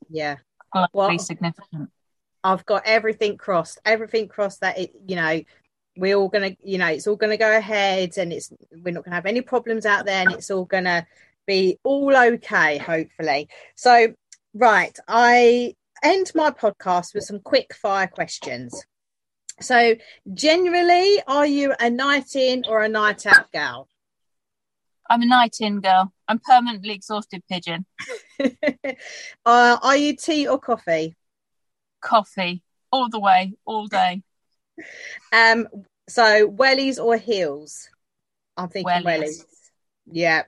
yeah 0.10 0.38
globally 0.74 0.90
well, 0.94 1.20
significant. 1.20 1.90
I've 2.44 2.66
got 2.66 2.84
everything 2.86 3.38
crossed, 3.38 3.80
everything 3.86 4.28
crossed 4.28 4.62
that 4.62 4.78
it, 4.80 4.92
you 5.06 5.16
know, 5.16 5.42
we're 5.98 6.16
all 6.16 6.30
gonna, 6.30 6.56
you 6.64 6.78
know, 6.78 6.88
it's 6.88 7.08
all 7.08 7.16
gonna 7.16 7.38
go 7.38 7.56
ahead 7.56 8.18
and 8.18 8.32
it's 8.32 8.52
we're 8.72 8.94
not 8.94 9.04
gonna 9.04 9.16
have 9.16 9.26
any 9.26 9.42
problems 9.42 9.86
out 9.86 10.06
there 10.06 10.22
and 10.22 10.32
it's 10.32 10.50
all 10.50 10.66
gonna 10.66 11.06
be 11.46 11.78
all 11.84 12.16
okay, 12.16 12.78
hopefully. 12.78 13.50
So 13.76 14.14
right, 14.54 14.98
I 15.08 15.76
end 16.04 16.32
my 16.34 16.52
podcast 16.52 17.14
with 17.14 17.26
some 17.26 17.40
quick 17.40 17.74
fire 17.76 18.08
questions. 18.08 18.86
So, 19.60 19.96
generally, 20.34 21.22
are 21.28 21.46
you 21.46 21.74
a 21.80 21.90
night 21.90 22.36
in 22.36 22.64
or 22.68 22.82
a 22.82 22.90
night 22.90 23.26
out 23.26 23.52
gal? 23.52 23.88
I'm 25.10 25.22
a 25.22 25.26
night 25.26 25.58
in 25.60 25.82
girl. 25.82 26.14
I'm 26.28 26.40
permanently 26.40 26.94
exhausted 26.94 27.44
pigeon. 27.50 27.86
uh, 29.46 29.78
are 29.82 29.98
you 29.98 30.16
tea 30.16 30.48
or 30.48 30.58
coffee? 30.58 31.16
Coffee, 32.02 32.64
all 32.92 33.10
the 33.10 33.20
way, 33.20 33.54
all 33.66 33.88
day. 33.88 34.24
Um. 35.34 35.68
So, 36.08 36.50
wellies 36.50 37.02
or 37.02 37.18
heels? 37.18 37.90
I'm 38.58 38.70
thinking 38.70 38.90
wellies. 38.92 39.20
wellies. 39.20 39.46
Yeah. 40.12 40.44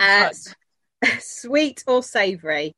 Uh, 0.00 0.30
sweet 1.20 1.82
or 1.86 2.02
savoury? 2.02 2.74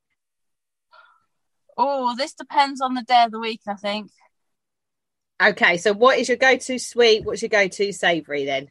Oh, 1.77 2.15
this 2.15 2.33
depends 2.33 2.81
on 2.81 2.93
the 2.93 3.03
day 3.03 3.23
of 3.23 3.31
the 3.31 3.39
week, 3.39 3.61
I 3.67 3.75
think. 3.75 4.11
Okay, 5.41 5.77
so 5.77 5.93
what 5.93 6.17
is 6.17 6.29
your 6.29 6.37
go-to 6.37 6.79
sweet? 6.79 7.25
What's 7.25 7.41
your 7.41 7.49
go-to 7.49 7.91
savoury 7.91 8.45
then? 8.45 8.69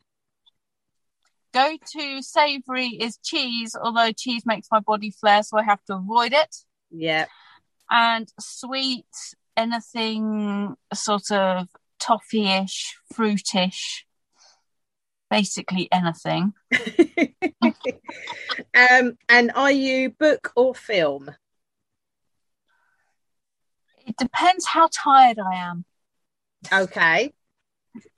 Go-to 1.53 2.23
savoury 2.23 2.89
is 2.89 3.19
cheese, 3.23 3.77
although 3.81 4.13
cheese 4.13 4.45
makes 4.47 4.69
my 4.73 4.81
body 4.81 5.11
flare, 5.11 5.43
so 5.43 5.59
I 5.59 5.63
have 5.63 5.85
to 5.85 5.97
avoid 5.97 6.33
it. 6.33 6.57
Yeah. 6.91 7.27
And 7.91 8.33
sweet, 8.41 9.07
anything 9.57 10.75
sort 10.95 11.31
of 11.31 11.69
toffee-ish, 12.01 12.97
fruitish, 13.13 14.03
basically 15.31 15.89
anything. 15.93 16.55
um, 18.75 19.19
and 19.29 19.53
are 19.55 19.71
you 19.71 20.11
book 20.11 20.51
or 20.57 20.75
film? 20.75 21.31
It 24.07 24.17
depends 24.17 24.67
how 24.67 24.89
tired 24.93 25.39
I 25.39 25.57
am. 25.57 25.85
Okay. 26.73 27.33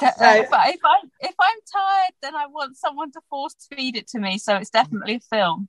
So, 0.00 0.06
if, 0.08 0.52
I, 0.52 0.70
if 0.70 0.80
I'm 0.84 1.10
if 1.20 1.34
I'm 1.38 1.58
tired, 1.72 2.12
then 2.22 2.34
I 2.34 2.46
want 2.46 2.76
someone 2.76 3.12
to 3.12 3.20
force 3.28 3.54
feed 3.70 3.96
it 3.96 4.08
to 4.08 4.18
me. 4.18 4.38
So 4.38 4.56
it's 4.56 4.70
definitely 4.70 5.16
a 5.16 5.20
film. 5.20 5.68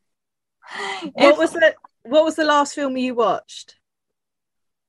What 1.13 1.33
if, 1.33 1.37
was 1.37 1.51
the 1.51 1.75
What 2.03 2.23
was 2.23 2.35
the 2.35 2.45
last 2.45 2.75
film 2.75 2.95
you 2.97 3.15
watched? 3.15 3.75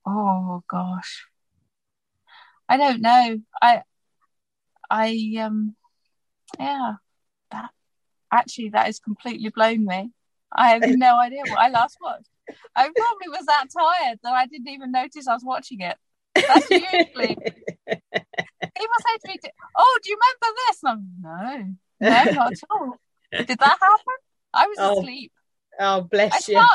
Oh 0.05 0.63
gosh, 0.69 1.25
I 2.67 2.77
don't 2.77 3.01
know. 3.01 3.39
I 3.61 3.83
I 4.89 5.35
um 5.39 5.75
yeah 6.59 6.93
that 7.51 7.71
actually 8.31 8.69
that 8.69 8.85
has 8.85 8.99
completely 8.99 9.49
blown 9.49 9.85
me. 9.85 10.11
I 10.51 10.69
have 10.69 10.87
no 10.87 11.17
idea 11.19 11.43
what 11.45 11.59
I 11.59 11.69
last 11.69 11.97
watched. 12.01 12.29
I 12.75 12.83
probably 12.83 13.29
was 13.29 13.45
that 13.45 13.67
tired 13.77 14.19
that 14.23 14.33
I 14.33 14.45
didn't 14.47 14.69
even 14.69 14.91
notice 14.91 15.27
I 15.27 15.33
was 15.33 15.43
watching 15.45 15.81
it. 15.81 15.97
That's 16.47 16.69
usually 16.69 17.35
people 18.79 18.97
say 19.05 19.17
to 19.17 19.27
me, 19.27 19.39
"Oh, 19.77 19.99
do 20.03 20.09
you 20.09 20.17
remember 20.17 20.59
this?" 20.67 20.79
I'm, 20.85 21.09
no, 21.21 22.09
no, 22.09 22.31
not 22.33 22.51
at 22.53 22.59
all. 22.69 22.95
Did 23.31 23.59
that 23.59 23.77
happen? 23.81 24.15
I 24.53 24.67
was 24.67 24.77
oh. 24.79 24.99
asleep. 24.99 25.31
Oh, 25.79 26.01
bless 26.01 26.49
I 26.49 26.51
you. 26.51 26.67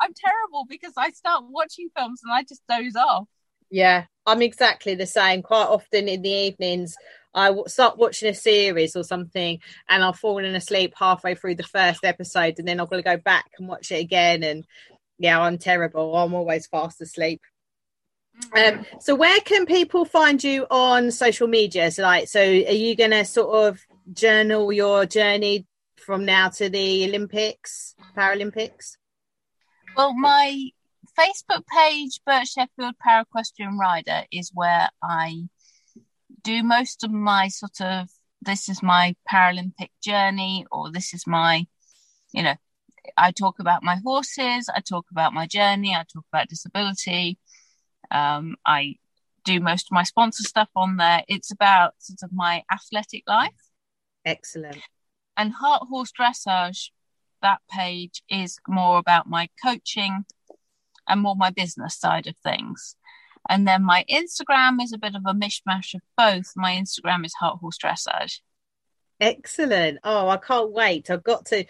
I'm 0.00 0.12
terrible 0.14 0.66
because 0.68 0.92
I 0.96 1.10
start 1.10 1.44
watching 1.48 1.88
films 1.96 2.20
and 2.24 2.32
I 2.32 2.42
just 2.42 2.62
doze 2.68 2.96
off. 2.96 3.26
Yeah, 3.70 4.04
I'm 4.26 4.42
exactly 4.42 4.94
the 4.94 5.06
same. 5.06 5.42
Quite 5.42 5.66
often 5.66 6.08
in 6.08 6.22
the 6.22 6.30
evenings, 6.30 6.94
I 7.34 7.52
start 7.66 7.98
watching 7.98 8.28
a 8.28 8.34
series 8.34 8.94
or 8.96 9.02
something, 9.02 9.58
and 9.88 10.04
I've 10.04 10.18
fallen 10.18 10.54
asleep 10.54 10.94
halfway 10.96 11.34
through 11.34 11.56
the 11.56 11.62
first 11.62 12.04
episode, 12.04 12.58
and 12.58 12.68
then 12.68 12.80
I've 12.80 12.90
got 12.90 12.96
to 12.96 13.02
go 13.02 13.16
back 13.16 13.46
and 13.58 13.68
watch 13.68 13.90
it 13.90 14.00
again. 14.00 14.42
And 14.42 14.64
yeah, 15.18 15.40
I'm 15.40 15.58
terrible. 15.58 16.14
I'm 16.14 16.34
always 16.34 16.66
fast 16.66 17.00
asleep. 17.00 17.40
Um, 18.56 18.84
so 19.00 19.14
where 19.14 19.40
can 19.40 19.66
people 19.66 20.04
find 20.04 20.42
you 20.42 20.66
on 20.70 21.10
social 21.10 21.48
media? 21.48 21.90
So 21.90 22.02
like, 22.02 22.28
so 22.28 22.40
are 22.40 22.44
you 22.44 22.96
going 22.96 23.10
to 23.10 23.24
sort 23.24 23.68
of 23.68 23.80
journal 24.12 24.72
your 24.72 25.06
journey 25.06 25.66
from 25.96 26.24
now 26.24 26.48
to 26.50 26.68
the 26.68 27.04
Olympics, 27.06 27.94
Paralympics? 28.16 28.96
Well, 29.96 30.14
my 30.14 30.70
Facebook 31.18 31.64
page, 31.66 32.20
Bert 32.26 32.46
Sheffield 32.46 32.94
Para 32.98 33.22
Equestrian 33.22 33.78
Rider, 33.78 34.22
is 34.32 34.50
where 34.52 34.88
I 35.02 35.48
do 36.42 36.62
most 36.62 37.04
of 37.04 37.10
my 37.10 37.48
sort 37.48 37.80
of 37.80 38.08
this 38.42 38.68
is 38.68 38.82
my 38.82 39.16
Paralympic 39.30 39.88
journey, 40.02 40.66
or 40.70 40.92
this 40.92 41.14
is 41.14 41.26
my, 41.26 41.66
you 42.32 42.42
know, 42.42 42.54
I 43.16 43.32
talk 43.32 43.58
about 43.58 43.82
my 43.82 43.96
horses, 44.04 44.68
I 44.74 44.80
talk 44.80 45.06
about 45.10 45.32
my 45.32 45.46
journey, 45.46 45.94
I 45.94 46.04
talk 46.12 46.24
about 46.32 46.48
disability. 46.48 47.38
Um, 48.14 48.56
I 48.64 48.96
do 49.44 49.60
most 49.60 49.88
of 49.88 49.92
my 49.92 50.04
sponsor 50.04 50.44
stuff 50.44 50.70
on 50.74 50.96
there. 50.96 51.22
It's 51.28 51.50
about 51.50 51.94
sort 51.98 52.22
of 52.22 52.32
my 52.32 52.62
athletic 52.72 53.24
life. 53.26 53.50
Excellent. 54.24 54.78
And 55.36 55.52
Heart 55.52 55.82
Horse 55.90 56.12
Dressage, 56.18 56.90
that 57.42 57.60
page 57.70 58.22
is 58.30 58.58
more 58.66 58.98
about 58.98 59.28
my 59.28 59.48
coaching 59.62 60.24
and 61.08 61.20
more 61.20 61.36
my 61.36 61.50
business 61.50 61.98
side 61.98 62.26
of 62.26 62.36
things. 62.38 62.96
And 63.48 63.68
then 63.68 63.82
my 63.82 64.06
Instagram 64.10 64.82
is 64.82 64.92
a 64.92 64.98
bit 64.98 65.14
of 65.14 65.22
a 65.26 65.34
mishmash 65.34 65.94
of 65.94 66.00
both. 66.16 66.52
My 66.56 66.72
Instagram 66.72 67.26
is 67.26 67.34
Heart 67.34 67.58
Horse 67.60 67.76
Dressage. 67.76 68.40
Excellent. 69.20 69.98
Oh, 70.02 70.28
I 70.28 70.38
can't 70.38 70.72
wait. 70.72 71.10
I've 71.10 71.22
got 71.24 71.46
to 71.46 71.66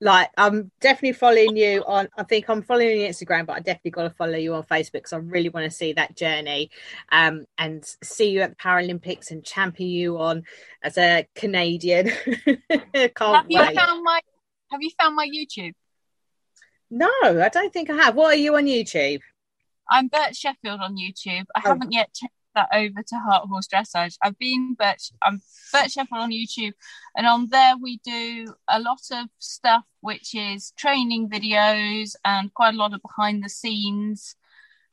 like 0.00 0.30
I'm 0.36 0.70
definitely 0.80 1.12
following 1.12 1.56
you 1.56 1.82
on 1.86 2.08
I 2.16 2.22
think 2.22 2.48
I'm 2.48 2.62
following 2.62 3.00
you 3.00 3.08
Instagram 3.08 3.46
but 3.46 3.56
I 3.56 3.60
definitely 3.60 3.90
got 3.90 4.04
to 4.04 4.10
follow 4.10 4.36
you 4.36 4.54
on 4.54 4.62
Facebook 4.62 4.92
because 4.92 5.12
I 5.12 5.16
really 5.18 5.48
want 5.48 5.64
to 5.64 5.76
see 5.76 5.92
that 5.94 6.16
journey 6.16 6.70
um 7.10 7.46
and 7.56 7.84
see 8.02 8.30
you 8.30 8.40
at 8.40 8.50
the 8.50 8.56
Paralympics 8.56 9.30
and 9.30 9.44
champion 9.44 9.90
you 9.90 10.18
on 10.18 10.44
as 10.82 10.98
a 10.98 11.26
Canadian. 11.34 12.06
Can't 12.30 13.18
have 13.18 13.46
wait. 13.48 13.50
you 13.50 13.74
found 13.74 14.04
my 14.04 14.20
have 14.70 14.82
you 14.82 14.90
found 15.00 15.16
my 15.16 15.26
YouTube? 15.26 15.74
No 16.90 17.10
I 17.22 17.48
don't 17.48 17.72
think 17.72 17.90
I 17.90 17.96
have. 17.96 18.14
What 18.14 18.34
are 18.34 18.38
you 18.38 18.56
on 18.56 18.66
YouTube? 18.66 19.20
I'm 19.90 20.08
Bert 20.08 20.36
Sheffield 20.36 20.80
on 20.80 20.96
YouTube. 20.96 21.46
I 21.56 21.62
oh. 21.64 21.68
haven't 21.70 21.92
yet 21.92 22.10
that 22.54 22.68
over 22.72 23.02
to 23.02 23.16
Heart 23.16 23.48
Horse 23.48 23.68
Dressage. 23.68 24.16
I've 24.22 24.38
been 24.38 24.74
Bert, 24.74 25.02
I'm 25.22 25.40
Bert 25.72 25.90
Sheffield 25.90 26.20
on 26.20 26.30
YouTube, 26.30 26.72
and 27.16 27.26
on 27.26 27.48
there 27.48 27.76
we 27.76 27.98
do 28.04 28.54
a 28.68 28.80
lot 28.80 29.00
of 29.12 29.28
stuff 29.38 29.84
which 30.00 30.34
is 30.34 30.72
training 30.76 31.28
videos 31.28 32.14
and 32.24 32.52
quite 32.54 32.74
a 32.74 32.76
lot 32.76 32.94
of 32.94 33.02
behind 33.02 33.44
the 33.44 33.48
scenes 33.48 34.36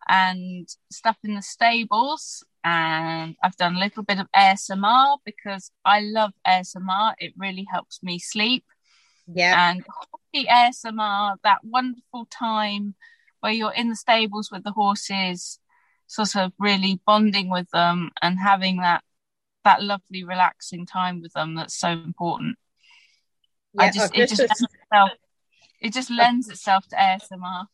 and 0.07 0.67
stuff 0.91 1.17
in 1.23 1.35
the 1.35 1.41
stables. 1.41 2.43
And 2.63 3.35
I've 3.43 3.57
done 3.57 3.75
a 3.75 3.79
little 3.79 4.03
bit 4.03 4.19
of 4.19 4.27
ASMR 4.35 5.17
because 5.23 5.71
I 5.83 6.01
love 6.01 6.31
ASMR. 6.47 7.13
It 7.19 7.33
really 7.37 7.65
helps 7.71 8.01
me 8.01 8.17
sleep. 8.17 8.65
Yeah. 9.27 9.69
And 9.69 9.85
the 10.33 10.47
ASMR, 10.51 11.37
that 11.43 11.63
wonderful 11.63 12.27
time 12.31 12.95
where 13.39 13.51
you're 13.51 13.73
in 13.73 13.89
the 13.89 13.95
stables 13.95 14.49
with 14.51 14.63
the 14.63 14.71
horses 14.71 15.59
sort 16.07 16.35
of 16.35 16.51
really 16.59 16.99
bonding 17.05 17.49
with 17.49 17.69
them 17.71 18.11
and 18.21 18.39
having 18.39 18.77
that 18.77 19.03
that 19.63 19.81
lovely 19.81 20.23
relaxing 20.23 20.85
time 20.85 21.21
with 21.21 21.33
them 21.33 21.55
that's 21.55 21.77
so 21.77 21.89
important 21.89 22.57
yeah, 23.73 23.83
i 23.83 23.91
just 23.91 24.15
it 24.15 24.29
just, 24.29 24.41
itself, 24.41 25.11
it 25.81 25.93
just 25.93 26.11
lends 26.11 26.49
itself 26.49 26.87
to 26.87 26.95
asmr 26.95 27.65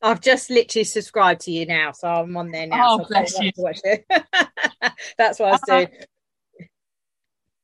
I've 0.00 0.20
just 0.20 0.48
literally 0.48 0.84
subscribed 0.84 1.40
to 1.42 1.50
you 1.50 1.66
now, 1.66 1.90
so 1.92 2.08
I'm 2.08 2.36
on 2.36 2.52
there 2.52 2.68
now. 2.68 2.86
Oh, 2.90 2.98
so 2.98 3.08
bless 3.08 3.36
you. 3.40 3.50
That's 5.18 5.40
what 5.40 5.48
I 5.48 5.50
was 5.50 5.60
uh, 5.68 5.76
doing. 5.76 5.88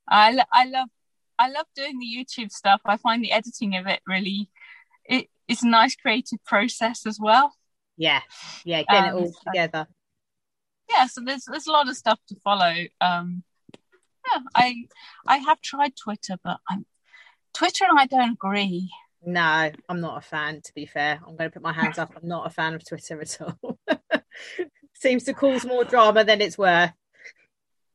I, 0.09 0.45
I 0.53 0.65
love 0.65 0.89
I 1.39 1.49
love 1.49 1.67
doing 1.77 1.99
the 1.99 2.07
YouTube 2.07 2.51
stuff. 2.51 2.81
I 2.85 2.97
find 2.97 3.23
the 3.23 3.33
editing 3.33 3.77
of 3.77 3.87
it 3.87 4.01
really 4.07 4.51
it, 5.05 5.29
it's 5.49 5.63
a 5.63 5.69
nice 5.69 5.95
creative 5.95 6.43
process 6.45 7.07
as 7.07 7.19
well. 7.21 7.55
Yeah, 7.97 8.21
yeah, 8.65 8.83
getting 8.83 9.11
um, 9.11 9.17
it 9.17 9.21
all 9.21 9.33
together 9.47 9.87
yeah, 10.91 11.07
so 11.07 11.23
there's 11.25 11.45
there's 11.45 11.67
a 11.67 11.73
lot 11.73 11.89
of 11.89 11.97
stuff 11.97 12.19
to 12.29 12.37
follow. 12.43 12.75
Um, 13.01 13.43
yeah, 13.75 14.43
I 14.55 14.87
I 15.27 15.39
have 15.39 15.61
tried 15.61 15.97
Twitter, 15.97 16.37
but 16.43 16.61
I'm 16.69 16.87
Twitter 17.53 17.85
and 17.89 17.99
I 17.99 18.07
don't 18.07 18.33
agree. 18.33 18.91
No, 19.27 19.71
I'm 19.89 20.01
not 20.01 20.19
a 20.19 20.21
fan. 20.21 20.61
To 20.63 20.75
be 20.75 20.87
fair, 20.87 21.21
I'm 21.27 21.37
going 21.37 21.51
to 21.51 21.55
put 21.55 21.63
my 21.63 21.73
hands 21.73 21.99
up. 21.99 22.13
I'm 22.15 22.29
not 22.29 22.47
a 22.47 22.51
fan 22.51 22.75
of 22.75 22.87
Twitter 22.87 23.21
at 23.21 23.39
all. 23.41 23.79
Seems 24.95 25.25
to 25.25 25.35
cause 25.35 25.65
more 25.65 25.85
drama 25.85 26.25
than 26.25 26.43
it's 26.43 26.59
worth. 26.59 26.93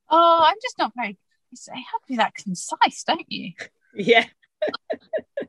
Oh, 0.09 0.39
I'm 0.41 0.57
just 0.61 0.77
not 0.79 0.91
very. 0.95 1.19
You 1.51 1.57
have 1.73 2.01
to 2.01 2.07
be 2.07 2.15
that 2.17 2.35
concise, 2.35 3.03
don't 3.03 3.25
you? 3.27 3.53
Yeah. 3.95 4.25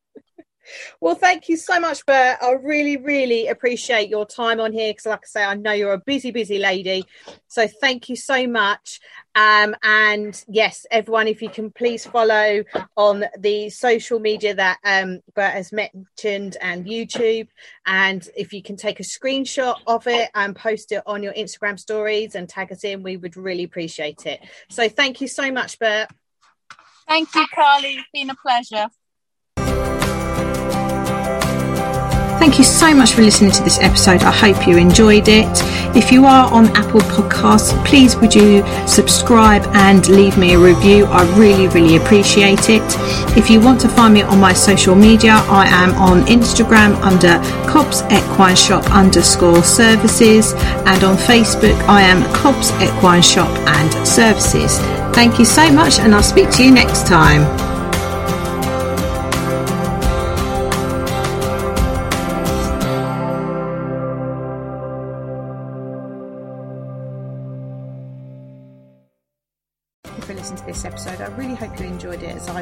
Well, 1.01 1.15
thank 1.15 1.49
you 1.49 1.57
so 1.57 1.81
much, 1.81 2.05
Bert. 2.07 2.39
I 2.41 2.53
really, 2.53 2.97
really 2.97 3.49
appreciate 3.49 4.09
your 4.09 4.27
time 4.27 4.61
on 4.61 4.73
here 4.73 4.91
because, 4.93 5.07
like 5.07 5.21
I 5.25 5.27
say, 5.27 5.45
I 5.45 5.55
know 5.55 5.73
you're 5.73 5.93
a 5.93 5.99
busy, 5.99 6.31
busy 6.31 6.59
lady. 6.59 7.05
So 7.49 7.67
thank 7.67 8.09
you 8.09 8.17
so 8.17 8.47
much. 8.47 9.01
Um, 9.35 9.77
and 9.83 10.43
yes, 10.49 10.87
everyone, 10.91 11.29
if 11.29 11.41
you 11.41 11.49
can 11.49 11.71
please 11.71 12.05
follow 12.05 12.65
on 12.97 13.25
the 13.39 13.71
social 13.71 14.19
media 14.19 14.55
that 14.55 14.79
um, 14.85 15.21
Bert 15.35 15.53
has 15.53 15.73
mentioned 15.73 16.57
and 16.61 16.85
YouTube. 16.85 17.49
And 17.87 18.29
if 18.37 18.53
you 18.53 18.63
can 18.63 18.77
take 18.77 19.01
a 19.01 19.05
screenshot 19.05 19.77
of 19.87 20.07
it 20.07 20.31
and 20.35 20.57
post 20.57 20.93
it 20.93 21.03
on 21.07 21.23
your 21.23 21.33
Instagram 21.33 21.79
stories 21.79 22.35
and 22.35 22.49
tag 22.49 22.73
us 22.73 22.85
in, 22.85 23.03
we 23.03 23.17
would 23.17 23.37
really 23.37 23.65
appreciate 23.65 24.27
it. 24.27 24.41
So 24.69 24.89
thank 24.89 25.21
you 25.21 25.29
so 25.29 25.51
much, 25.53 25.79
Bert. 25.79 26.09
Thank 27.09 27.35
you, 27.35 27.47
Carly. 27.53 27.95
It's 27.95 28.09
been 28.13 28.31
a 28.31 28.37
pleasure. 28.37 28.89
Thank 32.41 32.57
you 32.57 32.65
so 32.65 32.95
much 32.95 33.13
for 33.13 33.21
listening 33.21 33.51
to 33.51 33.63
this 33.63 33.79
episode. 33.81 34.23
I 34.23 34.31
hope 34.31 34.67
you 34.67 34.79
enjoyed 34.79 35.29
it. 35.29 35.47
If 35.95 36.11
you 36.11 36.25
are 36.25 36.51
on 36.51 36.69
Apple 36.75 37.01
Podcasts, 37.01 37.71
please 37.85 38.17
would 38.17 38.35
you 38.35 38.65
subscribe 38.87 39.63
and 39.75 40.09
leave 40.09 40.39
me 40.39 40.55
a 40.55 40.59
review? 40.59 41.05
I 41.05 41.23
really, 41.39 41.69
really 41.69 41.97
appreciate 41.97 42.71
it. 42.71 42.83
If 43.37 43.51
you 43.51 43.61
want 43.61 43.79
to 43.83 43.91
find 43.91 44.15
me 44.15 44.23
on 44.23 44.41
my 44.41 44.55
social 44.55 44.95
media, 44.95 45.33
I 45.33 45.67
am 45.67 45.95
on 45.97 46.23
Instagram 46.23 46.95
under 47.03 47.39
Cobbs 47.71 48.01
Equine 48.11 48.57
Shop 48.57 48.91
underscore 48.91 49.63
services 49.63 50.55
and 50.55 51.05
on 51.05 51.17
Facebook 51.19 51.79
I 51.83 52.01
am 52.01 52.25
Cobbs 52.33 52.71
Equine 52.83 53.21
Shop 53.21 53.51
and 53.69 54.09
Services. 54.09 54.79
Thank 55.15 55.39
you 55.39 55.45
so 55.45 55.71
much 55.71 55.99
and 55.99 56.15
I'll 56.15 56.23
speak 56.23 56.49
to 56.53 56.65
you 56.65 56.71
next 56.71 57.07
time. 57.07 57.70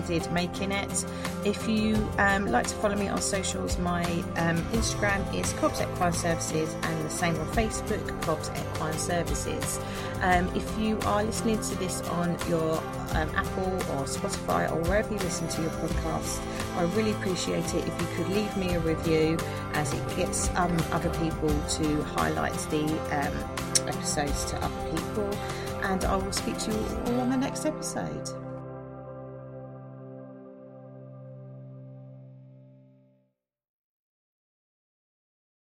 Did 0.08 0.30
making 0.32 0.72
it. 0.72 1.04
If 1.44 1.68
you 1.68 1.94
um, 2.18 2.46
like 2.46 2.66
to 2.66 2.74
follow 2.76 2.96
me 2.96 3.08
on 3.08 3.20
socials, 3.20 3.78
my 3.78 4.02
um, 4.36 4.56
Instagram 4.72 5.22
is 5.38 5.52
Cobbs 5.52 5.80
Equine 5.80 6.12
Services 6.14 6.74
and 6.82 7.04
the 7.04 7.10
same 7.10 7.36
on 7.36 7.46
Facebook, 7.48 8.22
Cobbs 8.22 8.50
Equine 8.50 8.98
Services. 8.98 9.78
Um, 10.22 10.50
if 10.56 10.78
you 10.78 10.98
are 11.04 11.22
listening 11.22 11.60
to 11.60 11.74
this 11.76 12.00
on 12.08 12.36
your 12.48 12.78
um, 13.12 13.30
Apple 13.36 13.72
or 13.92 14.04
Spotify 14.06 14.70
or 14.72 14.80
wherever 14.88 15.12
you 15.12 15.20
listen 15.20 15.46
to 15.48 15.62
your 15.62 15.70
podcast, 15.70 16.40
I 16.76 16.82
really 16.96 17.12
appreciate 17.12 17.74
it 17.74 17.86
if 17.86 18.00
you 18.00 18.08
could 18.16 18.28
leave 18.30 18.56
me 18.56 18.74
a 18.74 18.80
review 18.80 19.38
as 19.74 19.92
it 19.92 20.16
gets 20.16 20.48
um, 20.56 20.76
other 20.90 21.10
people 21.20 21.50
to 21.78 22.02
highlight 22.02 22.54
the 22.70 22.84
um, 23.12 23.88
episodes 23.88 24.44
to 24.46 24.56
other 24.56 24.90
people 24.90 25.38
and 25.82 26.04
I 26.04 26.16
will 26.16 26.32
speak 26.32 26.58
to 26.58 26.72
you 26.72 26.86
all 27.06 27.20
on 27.20 27.30
the 27.30 27.36
next 27.36 27.64
episode. 27.64 28.47